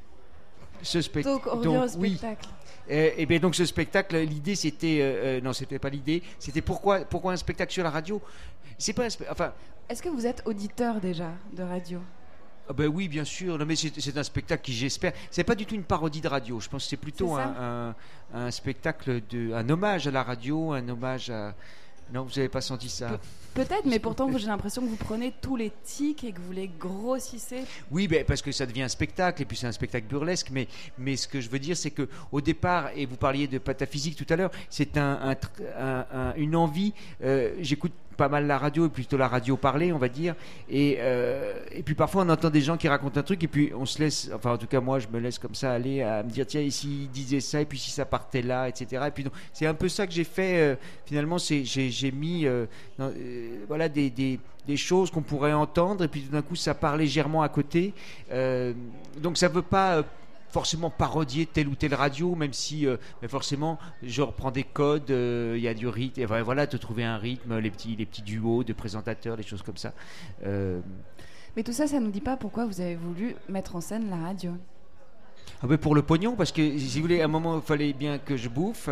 [0.83, 2.17] ce spec- Donc, on revient au oui.
[2.17, 2.49] spectacle.
[2.91, 7.01] Euh, et bien donc ce spectacle, l'idée c'était euh, non c'était pas l'idée, c'était pourquoi
[7.01, 8.19] pourquoi un spectacle sur la radio?
[8.79, 9.53] C'est pas un enfin
[9.91, 12.01] Est-ce que vous êtes auditeur déjà de radio?
[12.69, 13.57] Ah ben oui, bien sûr.
[13.59, 16.61] Non, mais c'est un spectacle qui, j'espère, c'est pas du tout une parodie de radio.
[16.61, 17.55] Je pense que c'est plutôt un, ça.
[17.61, 17.95] un-
[18.47, 21.55] un spectacle de, un hommage à la radio, un hommage à.
[22.13, 23.21] Non, vous avez pas senti ça?
[23.53, 26.69] Peut-être, mais pourtant, j'ai l'impression que vous prenez tous les tics et que vous les
[26.69, 27.65] grossissez.
[27.91, 30.69] Oui, ben, parce que ça devient un spectacle, et puis c'est un spectacle burlesque, mais,
[30.97, 34.17] mais ce que je veux dire, c'est que au départ, et vous parliez de pataphysique
[34.17, 35.37] tout à l'heure, c'est un-
[36.37, 36.95] une envie.
[37.23, 40.35] euh, J'écoute pas mal la radio, et plutôt la radio parlée, on va dire,
[40.69, 43.71] et, euh, et puis parfois on entend des gens qui racontent un truc, et puis
[43.75, 46.23] on se laisse, enfin en tout cas moi je me laisse comme ça aller à
[46.25, 49.05] me dire, tiens, et s'il disait ça, et puis si ça partait là, etc.
[49.07, 50.75] Et puis c'est un peu ça que j'ai fait, euh,
[51.07, 52.67] finalement, j'ai mis euh,
[53.69, 56.97] voilà, des, des- des choses qu'on pourrait entendre, et puis tout d'un coup ça part
[56.99, 57.95] légèrement à côté.
[59.17, 60.03] Donc ça veut pas
[60.51, 62.97] forcément parodier telle ou telle radio, même si euh,
[63.29, 67.05] forcément je reprends des codes, euh, il y a du rythme, et voilà, de trouver
[67.05, 69.93] un rythme, les petits, les petits duos de présentateurs, des choses comme ça.
[70.45, 70.81] Euh,
[71.57, 74.17] Mais tout ça, ça nous dit pas pourquoi vous avez voulu mettre en scène la
[74.17, 74.53] radio.
[75.81, 78.37] Pour le pognon, parce que si vous voulez, à un moment, il fallait bien que
[78.37, 78.89] je bouffe.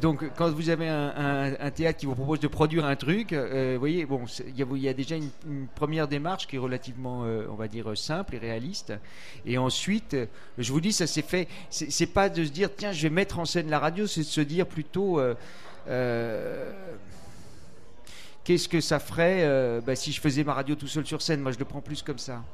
[0.00, 3.80] Donc, quand vous avez un, théâtre qui vous propose de produire un truc, euh, vous
[3.80, 7.66] voyez, bon, il y, a- déjà une, première démarche qui est relativement, euh, on va
[7.66, 8.92] dire, simple et réaliste.
[9.44, 10.16] Et ensuite,
[10.58, 11.48] je vous dis, ça s'est fait.
[11.70, 14.26] C'est pas de se dire, tiens, je vais mettre en scène la radio, c'est de
[14.26, 15.18] se dire plutôt.
[15.18, 16.72] euh,
[18.44, 21.40] Qu'est-ce que ça ferait bah, si je faisais ma radio tout seul sur scène?
[21.40, 22.44] Moi, je le prends plus comme ça.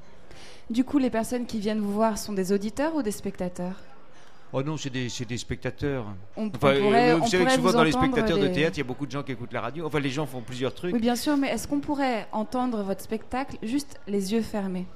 [0.70, 3.76] Du coup, les personnes qui viennent vous voir sont des auditeurs ou des spectateurs?
[4.54, 6.04] Oh non, c'est des, c'est des spectateurs.
[6.36, 8.48] On- on Enfin, pourrait- euh, on vous savez que pourrait souvent dans les spectateurs de
[8.48, 9.86] théâtre, il y a beaucoup de gens qui écoutent la radio.
[9.86, 10.92] Enfin, les gens font plusieurs trucs.
[10.94, 14.86] Oui, bien sûr, mais est-ce qu'on pourrait entendre votre spectacle juste les yeux fermés?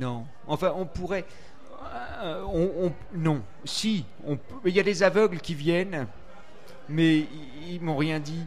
[0.00, 0.24] Non.
[0.48, 1.24] Enfin, on pourrait.
[2.22, 3.42] euh, on, on- non.
[3.64, 4.04] Si.
[4.26, 6.06] on Il y a des aveugles qui viennent,
[6.88, 8.44] mais ils, ils m'ont rien dit.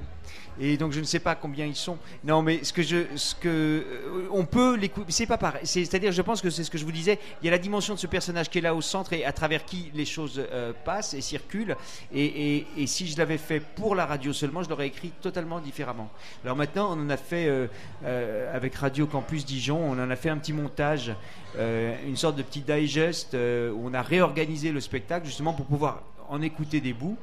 [0.59, 1.97] Et donc je ne sais pas combien ils sont.
[2.23, 5.61] Non, mais ce que je, ce que euh, on peut l'écouter, c'est pas pareil.
[5.65, 7.19] C'est- C'est-à-dire, je pense que c'est ce que je vous disais.
[7.41, 9.31] Il y a la dimension de ce personnage qui est là au centre et à
[9.33, 11.75] travers qui les choses euh, passent et circulent.
[12.13, 16.09] Et, si je l'avais fait pour la radio seulement, je l'aurais écrit totalement différemment.
[16.43, 20.29] Alors maintenant, on en a fait euh, avec Radio Campus Dijon, on en a fait
[20.29, 21.13] un petit montage,
[21.57, 26.41] une sorte de petit digest où on a réorganisé le spectacle justement pour pouvoir en
[26.41, 27.17] écouter des bouts.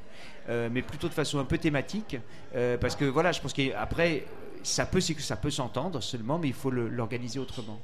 [0.49, 2.17] euh, mais plutôt de façon un peu thématique,
[2.57, 4.25] euh, parce que voilà, je pense qu'après,
[4.65, 7.79] ça peut, c'est que ça peut s'entendre seulement, mais il faut l'organiser autrement.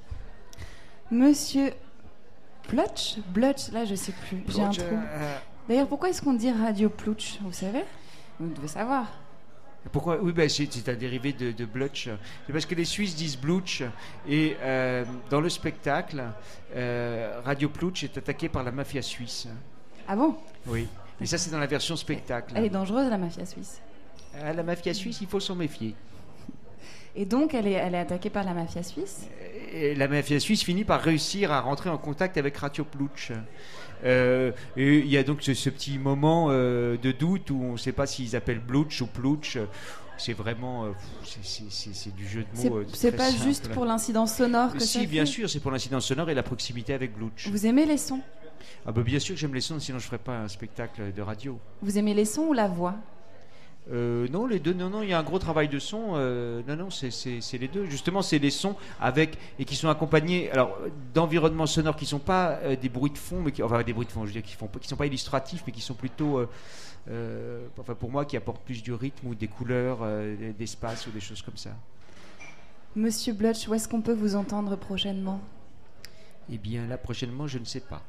[1.10, 1.72] Monsieur
[2.66, 4.82] Plutch Blutch, là je sais plus, j'ai un trou.
[4.92, 5.38] euh,
[5.68, 7.84] D'ailleurs, pourquoi est-ce qu'on dit Radio Plutch Vous savez?
[8.40, 9.06] Vous devez savoir.
[9.92, 10.18] Pourquoi?
[10.20, 12.08] Oui, ben, c'est c'est un dérivé de, de Blutch.
[12.46, 13.82] C'est parce que les Suisses disent Blutch
[14.28, 16.22] et euh, dans le spectacle,
[16.74, 19.46] euh, Radio Plutch est attaqué par la mafia suisse.
[20.06, 20.36] Ah bon?
[20.66, 20.88] Oui.
[21.20, 22.54] Mais ça, c'est dans la version spectacle.
[22.56, 23.80] Elle est dangereuse, la mafia suisse.
[24.40, 25.94] Ah, la mafia suisse, il faut s'en méfier.
[27.16, 29.26] Et donc, elle est, elle est attaquée par la mafia suisse
[29.72, 33.32] Et la mafia suisse finit par réussir à rentrer en contact avec Radio Plutch.
[34.04, 37.72] Euh, et il y a donc ce, ce petit moment euh, de doute où on
[37.72, 39.58] ne sait pas s'ils appellent Blutch ou Plutch.
[40.18, 40.88] C'est vraiment euh,
[41.42, 42.82] c'est- du jeu de mots.
[42.92, 43.42] c'est pas simple.
[43.44, 46.34] juste pour l'incidence sonore que Si, ça bien fait sûr, c'est pour l'incidence sonore et
[46.34, 47.48] la proximité avec Blutch.
[47.48, 48.20] Vous aimez les sons?
[48.86, 51.22] Ah bah bien sûr que j'aime les sons, sinon je ferais pas un spectacle de
[51.22, 51.58] radio.
[51.82, 52.94] Vous aimez les sons ou la voix?
[53.90, 56.12] Euh, non, les deux, non, non, il y a un gros travail de son.
[56.16, 57.08] euh, non, non, c'est-
[57.58, 57.86] les deux.
[57.86, 60.76] Justement, c'est les sons avec et qui sont accompagnés, alors
[61.14, 64.04] d'environnements sonores qui sont pas euh, des bruits de fond, mais qui, enfin des bruits
[64.06, 65.94] de fond, je veux dire, qui font, pas- qui sont pas illustratifs, mais qui sont
[65.94, 66.42] plutôt,
[67.78, 70.00] enfin pour moi, qui apportent plus du rythme ou des couleurs,
[70.58, 71.70] d'espace ou des choses comme ça.
[72.94, 75.40] Monsieur Blutch, où est-ce qu'on peut vous entendre prochainement?
[76.52, 78.02] Eh bien, là prochainement, je ne sais pas.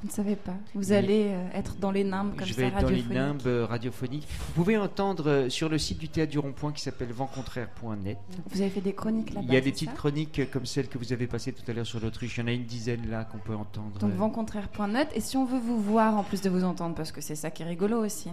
[0.00, 0.54] Vous ne savez pas.
[0.76, 3.40] Vous allez euh, être dans les nimbes comme je ça, vais être dans les nimbes
[3.46, 4.28] euh, radiophoniques.
[4.46, 8.16] Vous pouvez entendre euh, sur le site du théâtre du Rond-Point qui s'appelle ventcontraire.net.
[8.48, 10.86] Vous avez fait des chroniques là-bas Il y a des petites ça chroniques comme celle
[10.86, 12.36] que vous avez passée tout à l'heure sur l'Autriche.
[12.36, 13.98] Il y en a une dizaine là qu'on peut entendre.
[13.98, 15.08] Donc ventcontraire.net.
[15.16, 17.50] Et si on veut vous voir en plus de vous entendre, parce que c'est ça
[17.50, 18.28] qui est rigolo aussi.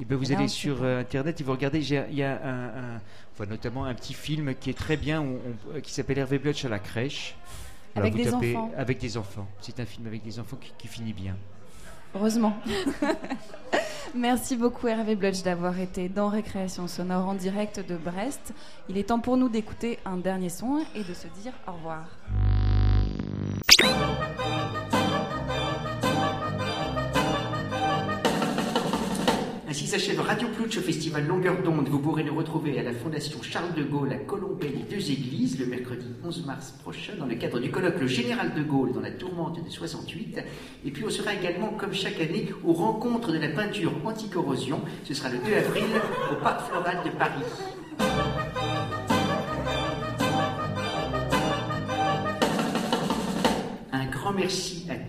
[0.00, 1.80] Eh ben, vous Là, on allez sur euh, internet et vous regardez.
[1.80, 2.64] Il y a un,
[2.96, 3.00] un-
[3.32, 6.68] enfin, notamment un petit film qui est très bien, on- qui s'appelle Hervé Blutch à
[6.68, 7.34] la crèche.
[7.96, 8.70] Avec des tapez enfants.
[8.76, 9.46] Avec des enfants.
[9.60, 11.36] C'est un film avec des enfants qui, qui finit bien.
[12.14, 12.56] Heureusement.
[14.14, 18.54] Merci beaucoup Hervé Blutch d'avoir été dans Récréation Sonore en direct de Brest.
[18.88, 22.06] Il est temps pour nous d'écouter un dernier son et de se dire au revoir.
[29.76, 31.86] Ainsi s'achève Radio Plutch au festival Longueur d'onde.
[31.90, 35.60] Vous pourrez nous retrouver à la Fondation Charles de Gaulle à Colombey les deux églises
[35.60, 39.02] le mercredi 11 mars prochain dans le cadre du colloque Le Général de Gaulle dans
[39.02, 40.40] la tourmente de 68.
[40.86, 44.80] Et puis on sera également, comme chaque année, aux rencontres de la peinture anti-corrosion.
[45.04, 45.84] Ce sera le 2 avril
[46.32, 47.42] au Parc Floral de Paris.
[53.92, 55.05] Un grand merci à du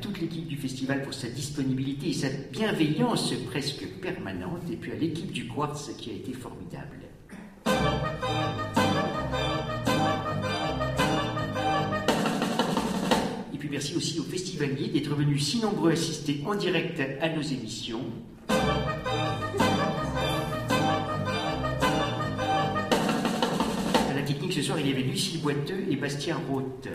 [0.95, 6.11] pour sa disponibilité et sa bienveillance presque permanente, et puis à l'équipe du Quartz qui
[6.11, 6.99] a été formidable.
[13.53, 17.41] Et puis merci aussi aux festivaliers d'être venus si nombreux assister en direct à nos
[17.41, 18.05] émissions.
[24.09, 26.87] À la technique ce soir, il y avait Lucie Boiteux et Bastien Roth.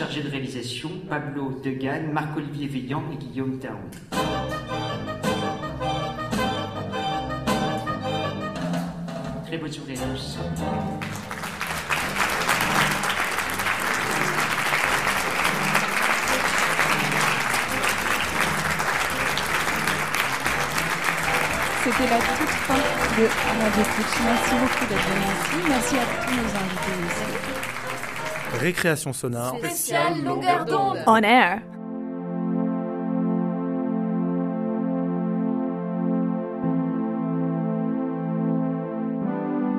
[0.00, 3.76] Chargé de réalisation, Pablo Degan, Marc-Olivier Veillant et Guillaume Taon.
[9.44, 10.38] Très bonne soirée à tous.
[21.84, 23.26] C'était la toute fin de
[23.84, 24.20] Stitch.
[24.24, 25.68] Merci beaucoup d'être venu ici.
[25.68, 27.69] Merci à tous nos invités aussi.
[28.58, 29.56] Récréation sonore.
[29.58, 30.98] Spécial longueur d'onde.
[31.06, 31.60] On air.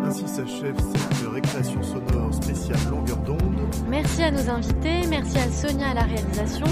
[0.05, 3.39] Ainsi s'achève cette récréation sonore spéciale longueur d'onde.
[3.87, 6.65] Merci à nos invités, merci à Sonia à la réalisation,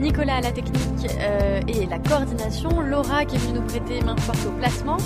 [0.00, 4.16] Nicolas à la technique euh, et la coordination, Laura qui est venue nous prêter main
[4.16, 4.96] forte au placement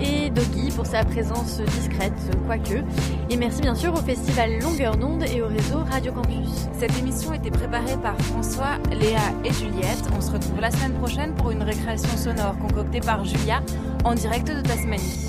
[0.00, 2.12] et Doggy pour sa présence discrète,
[2.46, 2.82] quoique.
[3.30, 6.68] Et merci bien sûr au festival Longueur d'onde et au réseau Radio Campus.
[6.78, 10.08] Cette émission été préparée par François, Léa et Juliette.
[10.16, 13.62] On se retrouve la semaine prochaine pour une récréation sonore concoctée par Julia
[14.04, 15.28] en direct de Tasmanie.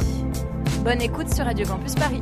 [0.83, 2.21] Bonne écoute sur Radio Campus Paris.